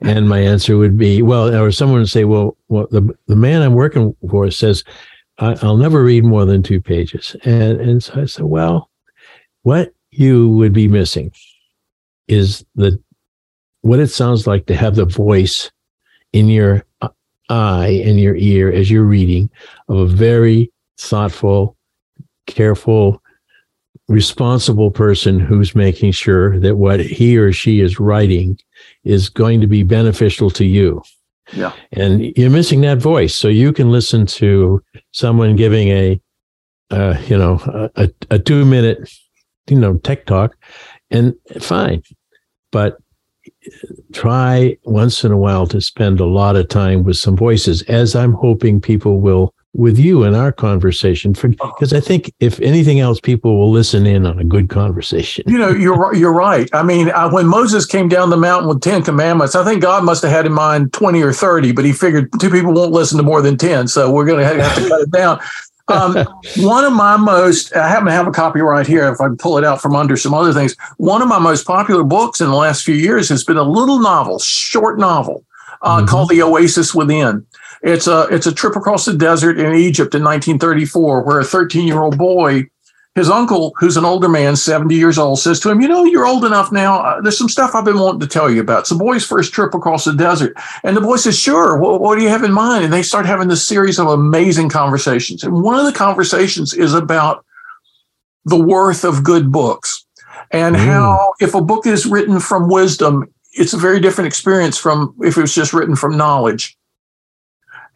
And 0.00 0.28
my 0.28 0.40
answer 0.40 0.76
would 0.76 0.96
be, 0.96 1.22
well, 1.22 1.54
or 1.54 1.72
someone 1.72 2.00
would 2.00 2.10
say, 2.10 2.24
well, 2.24 2.56
well, 2.68 2.86
the 2.90 3.16
the 3.26 3.36
man 3.36 3.62
I'm 3.62 3.74
working 3.74 4.14
for 4.28 4.50
says 4.50 4.84
I, 5.38 5.52
will 5.62 5.76
never 5.76 6.02
read 6.02 6.24
more 6.24 6.44
than 6.44 6.62
two 6.62 6.80
pages. 6.80 7.36
And, 7.44 7.80
and 7.80 8.02
so 8.02 8.22
I 8.22 8.24
said, 8.26 8.44
well, 8.44 8.90
what 9.62 9.92
you 10.10 10.48
would 10.50 10.72
be 10.72 10.88
missing 10.88 11.32
is 12.28 12.64
the 12.74 13.00
what 13.82 14.00
it 14.00 14.08
sounds 14.08 14.46
like 14.46 14.66
to 14.66 14.74
have 14.74 14.96
the 14.96 15.04
voice 15.04 15.70
in 16.32 16.48
your 16.48 16.84
eye 17.48 17.88
in 17.88 18.18
your 18.18 18.36
ear 18.36 18.70
as 18.70 18.90
you're 18.90 19.04
reading 19.04 19.50
of 19.88 19.98
a 19.98 20.06
very 20.06 20.72
thoughtful, 20.98 21.76
careful, 22.46 23.22
responsible 24.08 24.90
person 24.90 25.40
who's 25.40 25.74
making 25.74 26.12
sure 26.12 26.58
that 26.60 26.76
what 26.76 27.00
he 27.00 27.36
or 27.36 27.52
she 27.52 27.80
is 27.80 27.98
writing 27.98 28.58
is 29.04 29.28
going 29.28 29.60
to 29.60 29.66
be 29.66 29.82
beneficial 29.82 30.50
to 30.50 30.64
you. 30.64 31.02
Yeah. 31.52 31.72
And 31.92 32.36
you're 32.36 32.50
missing 32.50 32.80
that 32.82 32.98
voice. 32.98 33.34
So 33.34 33.48
you 33.48 33.72
can 33.72 33.90
listen 33.90 34.26
to 34.26 34.82
someone 35.12 35.56
giving 35.56 35.88
a, 35.88 36.20
uh, 36.90 37.16
you 37.26 37.36
know, 37.36 37.90
a, 37.96 38.10
a 38.30 38.38
two 38.38 38.64
minute, 38.64 39.10
you 39.68 39.78
know, 39.78 39.96
tech 39.98 40.26
talk 40.26 40.56
and 41.10 41.34
fine. 41.60 42.02
But 42.72 42.98
try 44.12 44.76
once 44.84 45.24
in 45.24 45.32
a 45.32 45.36
while 45.36 45.66
to 45.68 45.80
spend 45.80 46.20
a 46.20 46.26
lot 46.26 46.56
of 46.56 46.68
time 46.68 47.04
with 47.04 47.16
some 47.16 47.36
voices, 47.36 47.82
as 47.82 48.14
I'm 48.14 48.32
hoping 48.32 48.80
people 48.80 49.20
will 49.20 49.52
with 49.76 49.98
you 49.98 50.24
in 50.24 50.34
our 50.34 50.52
conversation 50.52 51.32
because 51.32 51.92
uh-huh. 51.92 51.96
I 51.96 52.00
think 52.00 52.32
if 52.40 52.58
anything 52.60 52.98
else, 52.98 53.20
people 53.20 53.58
will 53.58 53.70
listen 53.70 54.06
in 54.06 54.24
on 54.24 54.38
a 54.38 54.44
good 54.44 54.70
conversation. 54.70 55.44
You 55.46 55.58
know, 55.58 55.68
you're 55.68 56.14
you're 56.14 56.32
right. 56.32 56.68
I 56.72 56.82
mean, 56.82 57.10
I, 57.10 57.26
when 57.26 57.46
Moses 57.46 57.84
came 57.84 58.08
down 58.08 58.30
the 58.30 58.36
mountain 58.38 58.68
with 58.68 58.80
ten 58.80 59.02
commandments, 59.02 59.54
I 59.54 59.64
think 59.64 59.82
God 59.82 60.02
must 60.02 60.22
have 60.22 60.32
had 60.32 60.46
in 60.46 60.52
mind 60.52 60.92
twenty 60.92 61.22
or 61.22 61.32
thirty, 61.32 61.72
but 61.72 61.84
He 61.84 61.92
figured 61.92 62.30
two 62.40 62.50
people 62.50 62.72
won't 62.72 62.92
listen 62.92 63.18
to 63.18 63.22
more 63.22 63.42
than 63.42 63.58
ten, 63.58 63.86
so 63.86 64.10
we're 64.10 64.24
going 64.24 64.40
to 64.40 64.46
have 64.46 64.74
to 64.76 64.88
cut 64.88 65.00
it 65.02 65.10
down. 65.10 65.40
Um, 65.88 66.14
one 66.58 66.84
of 66.84 66.92
my 66.92 67.16
most, 67.16 67.74
I 67.74 67.88
happen 67.88 68.06
to 68.06 68.12
have 68.12 68.26
a 68.26 68.32
copy 68.32 68.60
right 68.60 68.86
here. 68.86 69.08
If 69.08 69.20
I 69.20 69.26
can 69.26 69.36
pull 69.36 69.58
it 69.58 69.64
out 69.64 69.80
from 69.80 69.94
under 69.94 70.16
some 70.16 70.34
other 70.34 70.52
things, 70.52 70.76
one 70.96 71.22
of 71.22 71.28
my 71.28 71.38
most 71.38 71.66
popular 71.66 72.02
books 72.02 72.40
in 72.40 72.48
the 72.48 72.56
last 72.56 72.84
few 72.84 72.94
years 72.94 73.28
has 73.28 73.44
been 73.44 73.56
a 73.56 73.62
little 73.62 74.00
novel, 74.00 74.38
short 74.38 74.98
novel 74.98 75.44
uh, 75.82 75.98
mm-hmm. 75.98 76.06
called 76.06 76.30
The 76.30 76.42
Oasis 76.42 76.94
Within. 76.94 77.46
It's 77.82 78.06
a 78.06 78.26
it's 78.30 78.46
a 78.46 78.54
trip 78.54 78.74
across 78.74 79.04
the 79.04 79.14
desert 79.14 79.60
in 79.60 79.74
Egypt 79.74 80.14
in 80.14 80.24
1934, 80.24 81.22
where 81.22 81.40
a 81.40 81.44
13 81.44 81.86
year 81.86 82.00
old 82.00 82.16
boy 82.16 82.68
his 83.16 83.30
uncle, 83.30 83.72
who's 83.78 83.96
an 83.96 84.04
older 84.04 84.28
man, 84.28 84.56
70 84.56 84.94
years 84.94 85.16
old, 85.16 85.40
says 85.40 85.58
to 85.60 85.70
him, 85.70 85.80
You 85.80 85.88
know, 85.88 86.04
you're 86.04 86.26
old 86.26 86.44
enough 86.44 86.70
now. 86.70 87.00
Uh, 87.00 87.20
there's 87.22 87.38
some 87.38 87.48
stuff 87.48 87.74
I've 87.74 87.86
been 87.86 87.98
wanting 87.98 88.20
to 88.20 88.26
tell 88.26 88.50
you 88.50 88.60
about. 88.60 88.80
It's 88.80 88.90
a 88.90 88.94
boy's 88.94 89.24
first 89.24 89.54
trip 89.54 89.72
across 89.72 90.04
the 90.04 90.12
desert. 90.12 90.54
And 90.84 90.94
the 90.94 91.00
boy 91.00 91.16
says, 91.16 91.36
Sure. 91.36 91.78
What, 91.78 92.02
what 92.02 92.18
do 92.18 92.22
you 92.22 92.28
have 92.28 92.44
in 92.44 92.52
mind? 92.52 92.84
And 92.84 92.92
they 92.92 93.02
start 93.02 93.24
having 93.24 93.48
this 93.48 93.66
series 93.66 93.98
of 93.98 94.08
amazing 94.08 94.68
conversations. 94.68 95.42
And 95.42 95.62
one 95.62 95.78
of 95.80 95.86
the 95.86 95.98
conversations 95.98 96.74
is 96.74 96.92
about 96.92 97.42
the 98.44 98.62
worth 98.62 99.02
of 99.02 99.24
good 99.24 99.50
books 99.50 100.04
and 100.50 100.76
mm. 100.76 100.84
how, 100.84 101.32
if 101.40 101.54
a 101.54 101.62
book 101.62 101.86
is 101.86 102.04
written 102.04 102.38
from 102.38 102.68
wisdom, 102.68 103.32
it's 103.54 103.72
a 103.72 103.78
very 103.78 103.98
different 103.98 104.28
experience 104.28 104.76
from 104.76 105.16
if 105.22 105.38
it 105.38 105.40
was 105.40 105.54
just 105.54 105.72
written 105.72 105.96
from 105.96 106.18
knowledge 106.18 106.76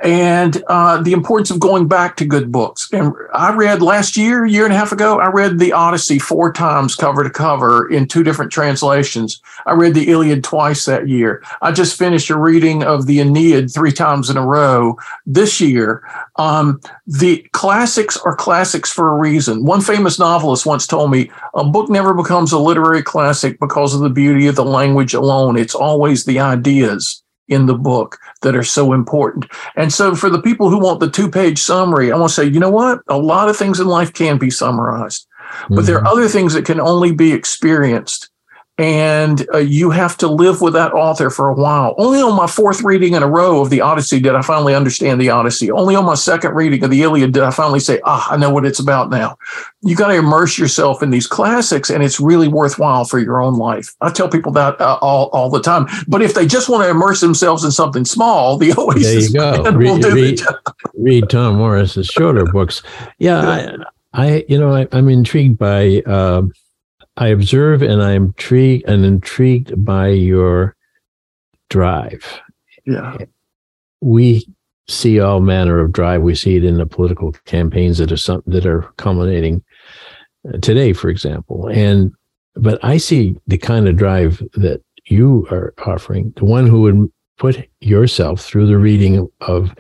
and 0.03 0.63
uh, 0.69 1.03
the 1.03 1.13
importance 1.13 1.51
of 1.51 1.61
going 1.61 1.87
back 1.87 2.17
to 2.17 2.25
good 2.25 2.51
books. 2.51 2.89
And 2.93 3.13
I 3.35 3.55
read 3.55 3.83
last 3.83 4.17
year, 4.17 4.47
year 4.47 4.65
and 4.65 4.73
a 4.73 4.77
half 4.77 4.93
ago, 4.93 5.21
I 5.21 5.29
read 5.29 5.59
the 5.59 5.73
Odyssey 5.73 6.19
four 6.19 6.53
times 6.53 6.95
cover 6.95 7.23
to 7.23 7.31
cover 7.31 7.89
in 7.91 8.09
two 8.09 8.23
different 8.23 8.51
translations. 8.51 9.43
I 9.67 9.73
read 9.73 9.95
the 9.95 10.09
Iliad 10.11 10.43
twice 10.43 10.87
that 10.87 11.09
year. 11.09 11.43
I 11.61 11.73
just 11.73 11.99
finished 11.99 12.31
a 12.31 12.39
reading 12.39 12.83
of 12.83 13.07
the 13.07 13.21
Aeneid 13.21 13.73
three 13.73 13.93
times 13.93 14.31
in 14.31 14.39
a 14.39 14.47
row 14.47 14.97
this 15.27 15.61
year. 15.61 16.03
Um, 16.37 16.81
the 17.07 17.47
classics 17.53 18.17
are 18.17 18.35
classics 18.35 18.91
for 18.91 19.11
a 19.11 19.21
reason. 19.21 19.65
One 19.65 19.83
famous 19.83 20.19
novelist 20.19 20.65
once 20.65 20.87
told 20.87 21.11
me 21.11 21.31
a 21.55 21.65
book 21.65 21.91
never 21.91 22.15
becomes 22.15 22.53
a 22.53 22.59
literary 22.59 23.03
classic 23.03 23.61
because 23.61 23.95
of 23.95 24.01
the 24.01 24.09
beauty 24.09 24.47
of 24.47 24.57
the 24.57 24.65
language 24.65 25.13
alone. 25.13 25.59
It's 25.59 25.75
always 25.75 26.25
the 26.25 26.41
ideas 26.41 27.20
in 27.51 27.67
the 27.67 27.75
book 27.75 28.19
that 28.41 28.57
are 28.57 28.65
so 28.65 28.93
important. 28.95 29.47
And 29.77 29.93
so, 29.93 30.15
for 30.15 30.31
the 30.31 30.41
people 30.41 30.71
who 30.71 30.79
want 30.79 31.01
the 31.01 31.11
two 31.11 31.31
page 31.31 31.61
summary, 31.61 32.11
I 32.11 32.17
want 32.17 32.31
to 32.31 32.35
say, 32.35 32.45
you 32.45 32.61
know 32.61 32.71
what? 32.71 33.01
A 33.09 33.19
lot 33.19 33.49
of 33.51 33.57
things 33.57 33.81
in 33.81 33.87
life 33.87 34.13
can 34.13 34.39
be 34.39 34.51
summarized, 34.51 35.27
but 35.69 35.75
mm-hmm. 35.75 35.85
there 35.85 35.97
are 35.97 35.99
mm-hmm. 35.99 36.07
other 36.07 36.29
things 36.29 36.55
that 36.55 36.65
can 36.65 36.81
only 36.81 37.13
be 37.13 37.33
experienced 37.33 38.30
and 38.81 39.47
uh, 39.53 39.59
you 39.59 39.91
have 39.91 40.17
to 40.17 40.27
live 40.27 40.63
with 40.63 40.73
that 40.73 40.95
author 40.95 41.29
for 41.29 41.51
a 41.51 41.55
while. 41.55 41.95
Only 41.99 42.23
on 42.23 42.35
my 42.35 42.47
fourth 42.47 42.83
reading 42.83 43.13
in 43.13 43.23
a 43.23 43.27
row 43.27 43.61
of 43.61 43.69
the 43.69 43.83
Odyssey 43.83 44.21
did 44.21 44.35
I 44.35 44.41
finally 44.41 44.75
understand 44.75 45.21
the 45.21 45.29
Odyssey. 45.29 45.71
Only 45.71 45.95
on 45.95 46.07
my 46.07 46.15
second 46.15 46.55
reading 46.55 46.83
of 46.83 46.89
the 46.89 47.03
Iliad 47.03 47.33
did 47.33 47.43
I 47.43 47.51
finally 47.51 47.81
say, 47.81 48.01
ah, 48.07 48.33
I 48.33 48.39
know 48.39 48.49
what 48.49 48.65
it's 48.65 48.79
about 48.79 49.11
now. 49.11 49.37
You 49.83 49.95
got 49.95 50.09
to 50.09 50.15
immerse 50.15 50.59
yourself 50.59 51.03
in 51.03 51.11
these 51.11 51.27
classics, 51.27 51.91
and 51.91 52.03
it's 52.03 52.21
really 52.21 52.49
worthwhile 52.49 53.05
for 53.05 53.19
your 53.19 53.43
own 53.43 53.59
life. 53.59 53.95
I 54.01 54.11
tell 54.11 54.31
people 54.31 54.53
that 54.53 54.81
uh, 54.81 54.99
all, 55.03 55.27
all 55.35 55.51
the 55.51 55.61
time. 55.61 55.87
But 56.09 56.23
if 56.23 56.33
they 56.33 56.47
just 56.47 56.71
want 56.71 56.83
to 56.83 56.89
immerse 56.89 57.21
themselves 57.21 57.65
in 57.65 57.73
something 57.73 58.07
small, 58.07 58.57
the 58.57 58.73
Oasis 58.79 59.31
there 59.31 59.57
you 59.57 59.63
go. 59.63 59.73
read, 59.73 60.05
read, 60.07 60.41
read, 60.95 61.29
Tom 61.29 61.57
Morris's 61.57 62.07
shorter 62.07 62.47
books. 62.47 62.83
Yeah, 63.19 63.41
I, 63.47 63.77
I 64.15 64.45
you 64.49 64.59
know, 64.59 64.73
I, 64.75 64.89
am 64.97 65.11
intrigued 65.11 65.59
by. 65.59 66.03
Uh, 66.07 66.45
I 67.21 67.29
observe 67.29 67.83
and 67.83 68.03
I'm 68.03 68.27
intrigued 68.27 68.89
and 68.89 69.05
intrigued 69.05 69.85
by 69.85 70.09
your 70.09 70.75
drive. 71.69 72.41
Yeah. 72.87 73.19
We 74.01 74.47
see 74.89 75.21
all 75.21 75.41
manner 75.41 75.79
of 75.79 75.93
drive. 75.93 76.23
We 76.23 76.35
see 76.35 76.57
it 76.57 76.65
in 76.65 76.79
the 76.79 76.87
political 76.87 77.33
campaigns 77.45 77.99
that 77.99 78.11
are 78.11 78.17
some, 78.17 78.43
that 78.47 78.65
are 78.65 78.83
culminating 78.97 79.63
uh, 80.49 80.57
today, 80.59 80.95
for 80.95 81.11
example. 81.11 81.69
And 81.69 82.13
but 82.57 82.83
I 82.83 82.97
see 82.97 83.37
the 83.47 83.59
kind 83.59 83.87
of 83.87 83.97
drive 83.97 84.39
that 84.55 84.83
you 85.07 85.47
are 85.51 85.75
offering, 85.87 86.33
the 86.37 86.47
one 86.47 86.67
who 86.67 86.81
would 86.81 87.13
put 87.37 87.69
yourself 87.81 88.41
through 88.41 88.67
the 88.67 88.79
reading 88.79 89.29
of 89.43 89.75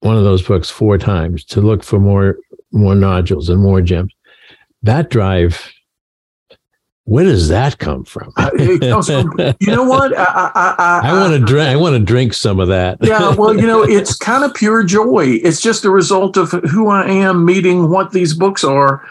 one 0.00 0.16
of 0.16 0.24
those 0.24 0.42
books 0.42 0.68
four 0.68 0.98
times 0.98 1.44
to 1.44 1.60
look 1.60 1.84
for 1.84 2.00
more 2.00 2.36
more 2.72 2.96
nodules 2.96 3.48
and 3.48 3.62
more 3.62 3.80
gems. 3.80 4.12
That 4.82 5.08
drive 5.08 5.72
where 7.08 7.24
does 7.24 7.48
that 7.48 7.78
come 7.78 8.04
from? 8.04 8.30
Uh, 8.36 8.50
it 8.52 9.56
you 9.60 9.74
know 9.74 9.84
what? 9.84 10.16
I 10.16 10.24
I, 10.24 10.74
I, 10.78 11.00
I 11.08 11.12
want 11.14 11.32
to 11.32 11.38
drink. 11.38 11.66
I 11.66 11.74
want 11.74 11.94
to 11.94 12.04
drink 12.04 12.34
some 12.34 12.60
of 12.60 12.68
that. 12.68 12.98
yeah, 13.00 13.34
well, 13.34 13.56
you 13.58 13.66
know, 13.66 13.82
it's 13.82 14.14
kind 14.30 14.44
of 14.44 14.52
pure 14.52 14.84
joy. 14.84 15.40
It's 15.42 15.62
just 15.62 15.86
a 15.86 15.90
result 15.90 16.36
of 16.36 16.50
who 16.50 16.88
I 16.88 17.08
am 17.08 17.46
meeting 17.46 17.88
what 17.88 18.12
these 18.12 18.34
books 18.34 18.62
are. 18.62 19.08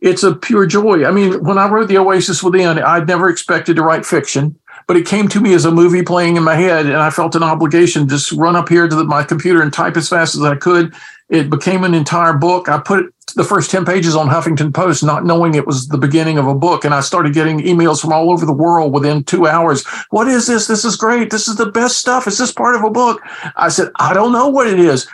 It's 0.00 0.22
a 0.22 0.32
pure 0.32 0.64
joy. 0.64 1.04
I 1.04 1.10
mean, 1.10 1.42
when 1.42 1.58
I 1.58 1.68
wrote 1.68 1.88
The 1.88 1.98
Oasis 1.98 2.40
Within, 2.40 2.78
I'd 2.78 3.08
never 3.08 3.28
expected 3.28 3.74
to 3.76 3.82
write 3.82 4.06
fiction, 4.06 4.56
but 4.86 4.96
it 4.96 5.04
came 5.04 5.26
to 5.28 5.40
me 5.40 5.52
as 5.52 5.64
a 5.64 5.72
movie 5.72 6.02
playing 6.02 6.36
in 6.36 6.44
my 6.44 6.54
head, 6.54 6.86
and 6.86 6.96
I 6.96 7.10
felt 7.10 7.34
an 7.34 7.42
obligation 7.42 8.02
to 8.02 8.14
just 8.14 8.30
run 8.30 8.54
up 8.54 8.68
here 8.68 8.86
to 8.86 8.94
the, 8.94 9.04
my 9.04 9.24
computer 9.24 9.60
and 9.60 9.72
type 9.72 9.96
as 9.96 10.08
fast 10.08 10.36
as 10.36 10.42
I 10.42 10.54
could. 10.54 10.94
It 11.30 11.48
became 11.48 11.84
an 11.84 11.94
entire 11.94 12.32
book. 12.32 12.68
I 12.68 12.78
put 12.78 13.14
the 13.36 13.44
first 13.44 13.70
10 13.70 13.84
pages 13.84 14.16
on 14.16 14.28
Huffington 14.28 14.74
Post, 14.74 15.04
not 15.04 15.24
knowing 15.24 15.54
it 15.54 15.66
was 15.66 15.86
the 15.88 15.98
beginning 15.98 16.38
of 16.38 16.46
a 16.46 16.54
book. 16.54 16.84
And 16.84 16.92
I 16.92 17.00
started 17.00 17.32
getting 17.32 17.60
emails 17.60 18.00
from 18.00 18.12
all 18.12 18.32
over 18.32 18.44
the 18.44 18.52
world 18.52 18.92
within 18.92 19.22
two 19.22 19.46
hours. 19.46 19.86
What 20.10 20.26
is 20.26 20.46
this? 20.46 20.66
This 20.66 20.84
is 20.84 20.96
great. 20.96 21.30
This 21.30 21.46
is 21.46 21.56
the 21.56 21.70
best 21.70 21.98
stuff. 21.98 22.26
Is 22.26 22.38
this 22.38 22.52
part 22.52 22.74
of 22.74 22.82
a 22.82 22.90
book? 22.90 23.22
I 23.56 23.68
said, 23.68 23.90
I 23.98 24.12
don't 24.12 24.32
know 24.32 24.48
what 24.48 24.66
it 24.66 24.80
is. 24.80 25.06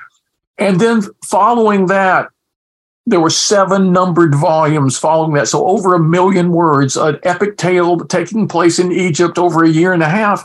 And 0.58 0.80
then 0.80 1.02
following 1.24 1.86
that, 1.86 2.30
there 3.08 3.20
were 3.20 3.30
seven 3.30 3.92
numbered 3.92 4.34
volumes 4.34 4.98
following 4.98 5.34
that. 5.34 5.48
So 5.48 5.66
over 5.66 5.94
a 5.94 6.00
million 6.00 6.50
words, 6.50 6.96
an 6.96 7.20
epic 7.22 7.56
tale 7.56 7.98
taking 8.00 8.48
place 8.48 8.78
in 8.78 8.90
Egypt 8.90 9.38
over 9.38 9.62
a 9.62 9.68
year 9.68 9.92
and 9.92 10.02
a 10.02 10.08
half 10.08 10.44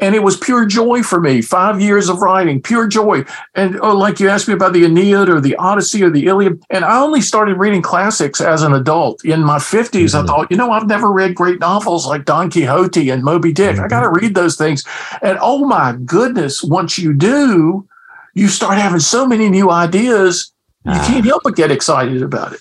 and 0.00 0.14
it 0.14 0.22
was 0.22 0.36
pure 0.36 0.64
joy 0.64 1.02
for 1.02 1.20
me. 1.20 1.42
Five 1.42 1.80
years 1.80 2.08
of 2.08 2.18
writing, 2.18 2.62
pure 2.62 2.86
joy. 2.86 3.24
And 3.54 3.78
oh, 3.80 3.96
like 3.96 4.20
you 4.20 4.28
asked 4.28 4.48
me 4.48 4.54
about 4.54 4.72
the 4.72 4.84
Aeneid 4.84 5.28
or 5.28 5.40
the 5.40 5.56
Odyssey 5.56 6.02
or 6.02 6.10
the 6.10 6.26
Iliad, 6.26 6.62
and 6.70 6.84
I 6.84 7.00
only 7.00 7.20
started 7.20 7.58
reading 7.58 7.82
classics 7.82 8.40
as 8.40 8.62
an 8.62 8.72
adult. 8.72 9.24
In 9.24 9.42
my 9.42 9.58
50s, 9.58 9.90
mm-hmm. 9.90 10.24
I 10.24 10.26
thought, 10.26 10.50
you 10.50 10.56
know, 10.56 10.70
I've 10.70 10.86
never 10.86 11.10
read 11.10 11.34
great 11.34 11.60
novels 11.60 12.06
like 12.06 12.24
Don 12.24 12.50
Quixote 12.50 13.10
and 13.10 13.22
Moby 13.22 13.52
Dick. 13.52 13.76
Mm-hmm. 13.76 13.84
I 13.84 13.88
got 13.88 14.00
to 14.00 14.10
read 14.10 14.34
those 14.34 14.56
things. 14.56 14.84
And 15.22 15.38
oh 15.40 15.66
my 15.66 15.96
goodness, 16.04 16.62
once 16.62 16.98
you 16.98 17.12
do, 17.12 17.86
you 18.34 18.48
start 18.48 18.78
having 18.78 19.00
so 19.00 19.26
many 19.26 19.48
new 19.48 19.70
ideas. 19.70 20.52
You 20.84 20.92
ah. 20.94 21.06
can't 21.08 21.24
help 21.24 21.42
but 21.42 21.56
get 21.56 21.70
excited 21.70 22.22
about 22.22 22.52
it. 22.52 22.60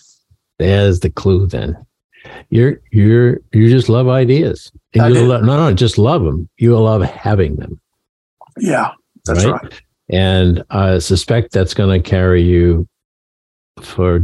There's 0.58 1.02
the 1.02 1.10
clue 1.10 1.45
then. 1.45 1.78
You're 2.50 2.82
you're 2.92 3.40
you 3.52 3.70
just 3.70 3.90
love 3.90 4.08
ideas. 4.08 4.72
And 4.94 5.13
you 5.13 5.26
love, 5.26 5.44
no, 5.44 5.58
no, 5.58 5.74
just 5.74 5.98
love 5.98 6.24
them. 6.24 6.50
You 6.58 6.78
love 6.78 7.02
having 7.04 7.56
them. 7.58 7.80
Yeah, 8.58 8.92
that's 9.26 9.46
right. 9.46 9.62
right. 9.62 9.82
And 10.10 10.63
I 10.70 11.00
suspect 11.00 11.52
that's 11.52 11.74
going 11.74 12.02
to 12.02 12.10
carry 12.10 12.42
you 12.42 12.88
for 13.82 14.22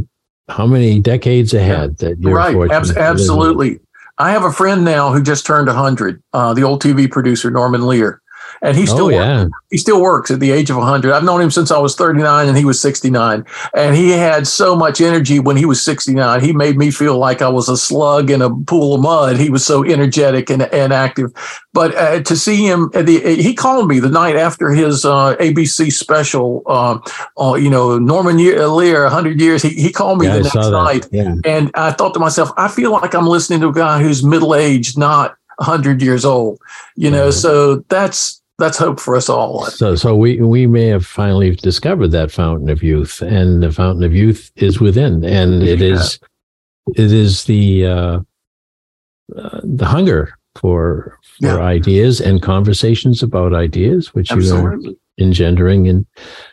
how 0.48 0.66
many 0.66 1.00
decades 1.00 1.54
ahead 1.54 1.98
that 1.98 2.18
you're 2.18 2.34
right. 2.34 2.56
Ab- 2.70 2.96
absolutely. 2.96 3.80
I 4.18 4.30
have 4.30 4.44
a 4.44 4.52
friend 4.52 4.84
now 4.84 5.12
who 5.12 5.22
just 5.22 5.44
turned 5.44 5.66
100, 5.66 6.22
uh, 6.32 6.54
the 6.54 6.62
old 6.62 6.82
TV 6.82 7.10
producer, 7.10 7.50
Norman 7.50 7.86
Lear 7.86 8.22
and 8.62 8.76
he 8.76 8.86
still 8.86 9.06
oh, 9.06 9.10
yeah. 9.10 9.46
he 9.70 9.78
still 9.78 10.00
works 10.00 10.30
at 10.30 10.40
the 10.40 10.50
age 10.50 10.70
of 10.70 10.76
100. 10.76 11.12
I've 11.12 11.24
known 11.24 11.40
him 11.40 11.50
since 11.50 11.70
I 11.70 11.78
was 11.78 11.94
39 11.94 12.48
and 12.48 12.56
he 12.56 12.64
was 12.64 12.80
69. 12.80 13.44
And 13.74 13.96
he 13.96 14.10
had 14.10 14.46
so 14.46 14.74
much 14.76 15.00
energy 15.00 15.38
when 15.40 15.56
he 15.56 15.64
was 15.64 15.82
69. 15.82 16.40
He 16.40 16.52
made 16.52 16.76
me 16.76 16.90
feel 16.90 17.18
like 17.18 17.42
I 17.42 17.48
was 17.48 17.68
a 17.68 17.76
slug 17.76 18.30
in 18.30 18.42
a 18.42 18.54
pool 18.54 18.94
of 18.94 19.02
mud. 19.02 19.36
He 19.36 19.50
was 19.50 19.64
so 19.64 19.84
energetic 19.84 20.50
and, 20.50 20.62
and 20.62 20.92
active. 20.92 21.32
But 21.72 21.94
uh, 21.96 22.22
to 22.22 22.36
see 22.36 22.66
him, 22.66 22.90
the, 22.92 23.20
he 23.36 23.54
called 23.54 23.88
me 23.88 23.98
the 23.98 24.08
night 24.08 24.36
after 24.36 24.70
his 24.70 25.04
uh, 25.04 25.36
ABC 25.36 25.92
special, 25.92 26.62
uh, 26.66 26.98
uh, 27.36 27.54
you 27.54 27.70
know, 27.70 27.98
Norman 27.98 28.36
Lear, 28.36 29.02
100 29.02 29.40
years. 29.40 29.62
He, 29.62 29.70
he 29.70 29.92
called 29.92 30.20
me 30.20 30.26
yeah, 30.26 30.38
the 30.38 30.42
next 30.44 30.54
night. 30.54 31.08
Yeah. 31.10 31.34
And 31.44 31.70
I 31.74 31.92
thought 31.92 32.14
to 32.14 32.20
myself, 32.20 32.50
I 32.56 32.68
feel 32.68 32.92
like 32.92 33.14
I'm 33.14 33.26
listening 33.26 33.60
to 33.60 33.68
a 33.68 33.72
guy 33.72 34.02
who's 34.02 34.24
middle 34.24 34.54
aged, 34.54 34.96
not 34.96 35.36
100 35.58 36.02
years 36.02 36.24
old 36.24 36.58
you 36.96 37.10
know 37.10 37.30
so 37.30 37.76
that's 37.88 38.42
that's 38.58 38.78
hope 38.78 39.00
for 39.00 39.16
us 39.16 39.28
all. 39.28 39.66
So, 39.66 39.96
so 39.96 40.14
we 40.14 40.40
we 40.40 40.66
may 40.66 40.86
have 40.86 41.04
finally 41.04 41.56
discovered 41.56 42.08
that 42.08 42.30
fountain 42.30 42.68
of 42.68 42.82
youth, 42.82 43.20
and 43.22 43.62
the 43.62 43.72
fountain 43.72 44.04
of 44.04 44.14
youth 44.14 44.50
is 44.56 44.80
within, 44.80 45.24
and 45.24 45.62
it 45.62 45.80
yeah. 45.80 45.94
is 45.94 46.20
it 46.96 47.12
is 47.12 47.44
the 47.44 47.86
uh, 47.86 48.20
uh, 49.36 49.60
the 49.64 49.86
hunger 49.86 50.38
for 50.56 51.18
for 51.40 51.46
yeah. 51.46 51.58
ideas 51.58 52.20
and 52.20 52.42
conversations 52.42 53.22
about 53.22 53.54
ideas, 53.54 54.14
which 54.14 54.30
Absolutely. 54.30 54.90
you 54.90 54.92
are 54.92 55.24
engendering 55.24 55.86
in 55.86 56.06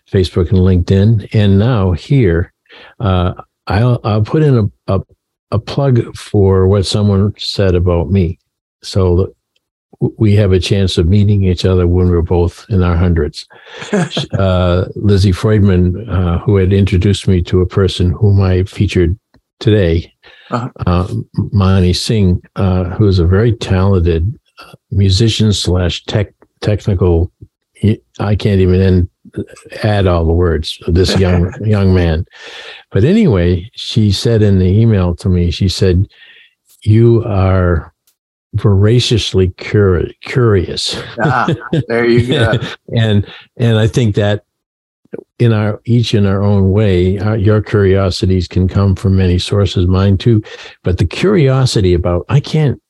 Facebook 0.09 0.49
and 0.49 0.59
LinkedIn, 0.59 1.33
and 1.33 1.59
now 1.59 1.91
here. 1.91 2.51
Uh, 2.99 3.33
I'll 3.67 3.99
I'll 4.03 4.23
put 4.23 4.41
in 4.41 4.57
a, 4.57 4.95
a 4.95 5.01
a 5.51 5.59
plug 5.59 6.15
for 6.15 6.67
what 6.67 6.85
someone 6.85 7.33
said 7.37 7.75
about 7.75 8.09
me. 8.09 8.39
So 8.81 9.35
we 10.01 10.35
have 10.35 10.51
a 10.51 10.59
chance 10.59 10.97
of 10.97 11.07
meeting 11.07 11.43
each 11.43 11.63
other 11.63 11.87
when 11.87 12.09
we're 12.09 12.21
both 12.21 12.65
in 12.69 12.81
our 12.81 12.95
hundreds. 12.95 13.47
uh, 14.33 14.85
Lizzie 14.95 15.31
Freudman, 15.31 16.09
uh, 16.09 16.39
who 16.39 16.55
had 16.55 16.73
introduced 16.73 17.27
me 17.27 17.41
to 17.43 17.61
a 17.61 17.67
person 17.67 18.11
whom 18.11 18.41
I 18.41 18.63
featured 18.63 19.17
today, 19.59 20.11
uh-huh. 20.49 20.69
uh, 20.87 21.13
Mani 21.35 21.93
Singh, 21.93 22.41
uh, 22.55 22.85
who 22.85 23.07
is 23.07 23.19
a 23.19 23.27
very 23.27 23.53
talented 23.53 24.37
uh, 24.59 24.73
musician 24.89 25.53
slash 25.53 26.03
tech 26.05 26.33
technical. 26.61 27.31
I 28.19 28.35
can't 28.35 28.61
even 28.61 28.81
end, 28.81 29.09
add 29.83 30.07
all 30.07 30.25
the 30.25 30.33
words. 30.33 30.79
This 30.87 31.17
young 31.19 31.53
young 31.65 31.93
man, 31.93 32.25
But 32.91 33.03
anyway, 33.03 33.69
she 33.75 34.11
said 34.11 34.41
in 34.41 34.59
the 34.59 34.67
email 34.67 35.15
to 35.15 35.29
me, 35.29 35.51
she 35.51 35.69
said, 35.69 36.07
You 36.81 37.23
are 37.25 37.90
voraciously 38.55 39.49
curi- 39.49 40.13
curious. 40.21 41.01
ah, 41.23 41.47
there 41.87 42.05
you 42.05 42.27
go. 42.27 42.53
and 42.95 43.25
and 43.57 43.77
I 43.77 43.87
think 43.87 44.15
that 44.15 44.43
in 45.39 45.53
our 45.53 45.81
each 45.85 46.13
in 46.13 46.25
our 46.25 46.41
own 46.41 46.71
way, 46.71 47.17
our, 47.19 47.37
your 47.37 47.61
curiosities 47.61 48.47
can 48.47 48.67
come 48.67 48.95
from 48.95 49.17
many 49.17 49.39
sources, 49.39 49.87
mine 49.87 50.17
too. 50.17 50.41
But 50.83 50.97
the 50.97 51.05
curiosity 51.05 51.93
about 51.93 52.25
I 52.29 52.39
can't, 52.39 52.81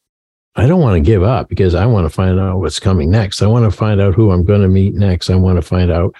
I 0.55 0.67
don't 0.67 0.81
want 0.81 0.95
to 0.95 1.11
give 1.11 1.23
up 1.23 1.49
because 1.49 1.75
I 1.75 1.85
want 1.85 2.05
to 2.05 2.09
find 2.09 2.39
out 2.39 2.59
what's 2.59 2.79
coming 2.79 3.09
next. 3.09 3.41
I 3.41 3.47
want 3.47 3.65
to 3.65 3.75
find 3.75 4.01
out 4.01 4.13
who 4.13 4.31
I'm 4.31 4.43
going 4.43 4.61
to 4.61 4.67
meet 4.67 4.93
next. 4.93 5.29
I 5.29 5.35
want 5.35 5.57
to 5.57 5.61
find 5.61 5.91
out 5.91 6.13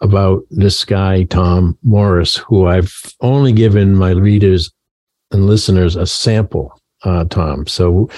about 0.00 0.42
this 0.50 0.84
guy 0.84 1.24
Tom 1.24 1.76
Morris, 1.82 2.36
who 2.36 2.66
I've 2.66 2.94
only 3.20 3.52
given 3.52 3.96
my 3.96 4.10
readers 4.10 4.70
and 5.30 5.46
listeners 5.46 5.96
a 5.96 6.06
sample. 6.06 6.80
Uh, 7.02 7.24
Tom, 7.24 7.66
so 7.66 8.08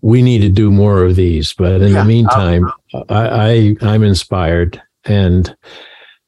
we 0.00 0.22
need 0.22 0.40
to 0.40 0.48
do 0.48 0.70
more 0.70 1.04
of 1.04 1.16
these. 1.16 1.52
But 1.52 1.82
in 1.82 1.92
yeah, 1.92 2.02
the 2.02 2.04
meantime, 2.04 2.70
I, 3.08 3.28
I 3.28 3.76
I'm 3.82 4.02
inspired 4.02 4.80
and 5.04 5.54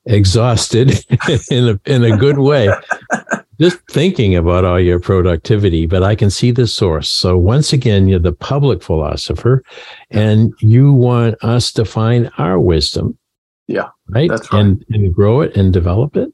exhausted 0.07 1.05
in 1.51 1.69
a 1.69 1.81
in 1.87 2.05
a 2.05 2.17
good 2.17 2.39
way. 2.39 2.71
Just 3.61 3.79
thinking 3.91 4.35
about 4.35 4.65
all 4.65 4.81
your 4.81 4.99
productivity, 4.99 5.85
but 5.85 6.03
I 6.03 6.15
can 6.15 6.31
see 6.31 6.51
the 6.51 6.67
source. 6.67 7.11
So 7.11 7.37
once 7.37 7.75
again, 7.75 8.09
you're 8.09 8.19
the 8.19 8.33
public 8.33 8.83
philosopher, 8.83 9.63
and 10.11 10.55
you 10.61 10.93
want 10.95 11.37
us 11.45 11.71
to 11.73 11.85
find 11.85 12.31
our 12.39 12.59
wisdom. 12.59 13.19
Yeah, 13.67 13.91
right. 14.09 14.31
That's 14.31 14.51
right. 14.53 14.61
And 14.61 14.85
and 14.89 15.15
grow 15.15 15.43
it 15.43 15.57
and 15.57 15.73
develop 15.73 16.17
it. 16.17 16.33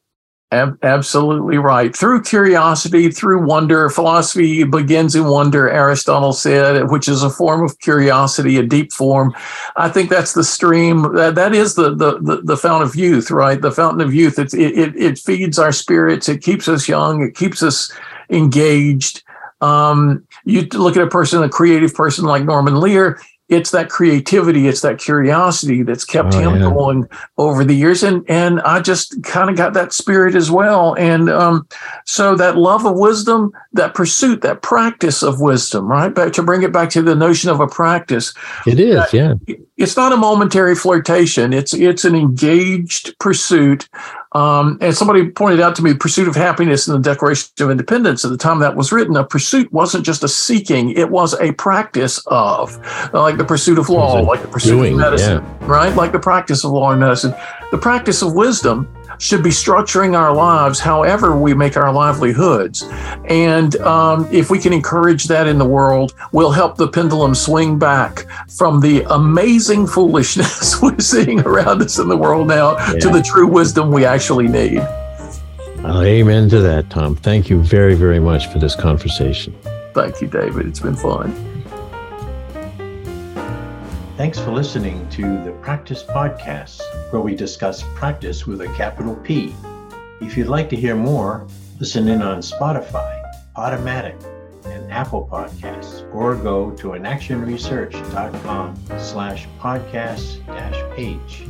Ab- 0.52 0.78
absolutely 0.85 1.59
right. 1.59 1.94
Through 1.94 2.22
curiosity, 2.22 3.11
through 3.11 3.44
wonder, 3.44 3.90
philosophy 3.90 4.62
begins 4.62 5.16
in 5.16 5.24
wonder, 5.24 5.68
Aristotle 5.68 6.32
said, 6.32 6.88
which 6.88 7.09
is 7.09 7.24
a 7.24 7.30
form 7.30 7.64
of 7.64 7.76
curiosity, 7.80 8.56
a 8.56 8.62
deep 8.62 8.92
form. 8.92 9.35
I 9.74 9.88
think 9.88 10.09
that's 10.09 10.35
the 10.35 10.44
stream. 10.44 11.14
That, 11.14 11.35
that 11.35 11.52
is 11.52 11.74
the, 11.74 11.96
the, 11.96 12.20
the, 12.20 12.42
the 12.42 12.56
fountain 12.56 12.88
of 12.88 12.94
youth, 12.94 13.32
right? 13.32 13.61
The 13.61 13.72
fountain 13.72 14.00
of 14.00 14.14
youth. 14.14 14.38
It, 14.38 14.54
it, 14.54 14.94
it 14.94 15.18
feeds 15.18 15.59
our 15.59 15.72
spirits. 15.72 16.28
It 16.28 16.42
keeps 16.42 16.68
us 16.68 16.88
young. 16.88 17.22
It 17.22 17.35
keeps 17.35 17.61
us 17.61 17.92
engaged. 18.30 19.24
Um, 19.61 20.24
you 20.44 20.62
look 20.74 20.96
at 20.96 21.02
a 21.02 21.09
person, 21.09 21.42
a 21.42 21.48
creative 21.48 21.92
person 21.92 22.24
like 22.24 22.44
Norman 22.44 22.78
Lear, 22.78 23.20
it's 23.48 23.70
that 23.70 23.88
creativity, 23.88 24.66
it's 24.66 24.80
that 24.80 24.98
curiosity 24.98 25.82
that's 25.82 26.04
kept 26.04 26.35
oh, 26.35 26.38
him 26.38 26.54
yeah. 26.54 26.70
going 26.70 27.09
over 27.38 27.64
the 27.64 27.74
years, 27.74 28.02
and 28.02 28.24
and 28.28 28.61
I 28.62 28.80
just 28.80 29.22
kind 29.22 29.48
of 29.48 29.56
got 29.56 29.72
that 29.74 29.92
spirit 29.92 30.35
as 30.35 30.50
well, 30.50 30.94
and 30.94 31.30
um, 31.30 31.68
so 32.04 32.35
that 32.35 32.56
love 32.56 32.85
of 32.85 32.96
wisdom, 32.96 33.52
that 33.72 33.94
pursuit, 33.94 34.42
that 34.42 34.62
practice 34.62 35.22
of 35.22 35.40
wisdom, 35.40 35.87
right? 35.87 36.12
But 36.12 36.35
to 36.35 36.42
bring 36.42 36.62
it 36.64 36.72
back 36.72 36.90
to 36.90 37.02
the 37.02 37.14
notion 37.14 37.48
of 37.50 37.61
a 37.61 37.68
practice, 37.68 38.35
it 38.66 38.80
is, 38.80 39.12
yeah. 39.12 39.35
It's 39.76 39.96
not 39.96 40.12
a 40.12 40.16
momentary 40.16 40.74
flirtation. 40.74 41.52
It's 41.52 41.72
it's 41.72 42.04
an 42.04 42.16
engaged 42.16 43.16
pursuit 43.20 43.88
um, 44.37 44.77
and 44.83 44.94
somebody 44.94 45.31
pointed 45.31 45.62
out 45.62 45.75
to 45.77 45.83
me, 45.83 45.94
pursuit 45.94 46.29
of 46.29 46.37
happiness 46.37 46.87
in 46.87 46.92
the 46.92 47.01
Declaration 47.01 47.49
of 47.61 47.70
Independence 47.70 48.22
at 48.22 48.31
the 48.31 48.37
time 48.37 48.59
that 48.59 48.77
was 48.77 48.92
written, 48.92 49.16
a 49.16 49.25
pursuit 49.25 49.72
wasn't 49.72 50.05
just 50.05 50.22
a 50.22 50.29
seeking, 50.29 50.90
it 50.90 51.09
was 51.09 51.33
a 51.40 51.53
practice 51.53 52.22
of, 52.27 52.77
like 53.14 53.38
the 53.38 53.46
pursuit 53.46 53.79
of 53.79 53.88
law, 53.88 54.20
like 54.20 54.42
the 54.42 54.49
pursuit 54.49 54.72
doing, 54.72 54.92
of 54.92 54.99
medicine, 54.99 55.42
yeah. 55.42 55.66
right? 55.66 55.96
Like 55.96 56.12
the 56.12 56.18
practice 56.18 56.64
of 56.64 56.72
law 56.72 56.90
and 56.90 57.01
medicine. 57.01 57.35
The 57.70 57.79
practice 57.79 58.20
of 58.20 58.35
wisdom 58.35 58.94
should 59.18 59.42
be 59.42 59.50
structuring 59.50 60.16
our 60.18 60.35
lives 60.35 60.79
however 60.79 61.37
we 61.37 61.55
make 61.55 61.76
our 61.76 61.92
livelihoods. 61.92 62.83
And 63.29 63.76
um, 63.76 64.29
if 64.33 64.50
we 64.50 64.59
can 64.59 64.72
encourage 64.72 65.24
that 65.24 65.46
in 65.46 65.59
the 65.59 65.66
world, 65.66 66.14
we'll 66.33 66.50
help 66.50 66.76
the 66.76 66.88
pendulum 66.88 67.35
swing 67.35 67.79
back 67.79 68.26
from 68.50 68.81
the 68.81 69.02
amazing 69.14 69.87
foolishness 69.87 70.81
we're 70.83 70.98
seeing 70.98 71.40
around 71.40 71.83
us 71.83 71.98
in 71.98 72.09
the 72.09 72.16
world 72.16 72.48
now 72.48 72.76
yeah. 72.92 72.98
to 72.98 73.09
the 73.09 73.22
true 73.22 73.46
wisdom 73.46 73.90
we 73.90 74.05
actually 74.05 74.48
need. 74.48 74.79
Well, 75.83 76.02
amen 76.02 76.48
to 76.48 76.61
that, 76.61 76.90
Tom. 76.90 77.14
Thank 77.14 77.48
you 77.48 77.61
very, 77.62 77.94
very 77.94 78.18
much 78.18 78.48
for 78.48 78.59
this 78.59 78.74
conversation. 78.74 79.55
Thank 79.94 80.20
you, 80.20 80.26
David. 80.26 80.66
It's 80.66 80.81
been 80.81 80.96
fun. 80.96 81.56
Thanks 84.16 84.38
for 84.38 84.50
listening 84.50 85.07
to 85.11 85.44
the 85.44 85.52
Practice 85.61 86.02
Podcast, 86.02 86.81
where 87.12 87.20
we 87.20 87.35
discuss 87.37 87.85
practice 87.94 88.46
with 88.46 88.62
a 88.62 88.68
capital 88.68 89.14
P. 89.16 89.55
If 90.22 90.38
you'd 90.38 90.46
like 90.46 90.70
to 90.70 90.76
hear 90.76 90.96
more, 90.96 91.46
listen 91.79 92.09
in 92.09 92.22
on 92.22 92.38
Spotify, 92.38 93.22
Podomatic, 93.55 94.16
and 94.64 94.90
Apple 94.90 95.29
Podcasts, 95.31 96.11
or 96.14 96.35
go 96.35 96.70
to 96.70 96.92
inactionresearch.com 96.92 98.83
slash 98.98 99.46
podcast 99.61 100.46
dash 100.46 100.96
page. 100.96 101.46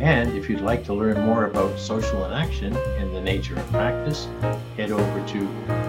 And 0.00 0.32
if 0.34 0.48
you'd 0.48 0.62
like 0.62 0.86
to 0.86 0.94
learn 0.94 1.20
more 1.26 1.44
about 1.44 1.78
social 1.78 2.24
inaction 2.24 2.74
and 2.96 3.14
the 3.14 3.20
nature 3.20 3.56
of 3.56 3.70
practice, 3.70 4.28
head 4.78 4.92
over 4.92 5.26
to 5.28 5.40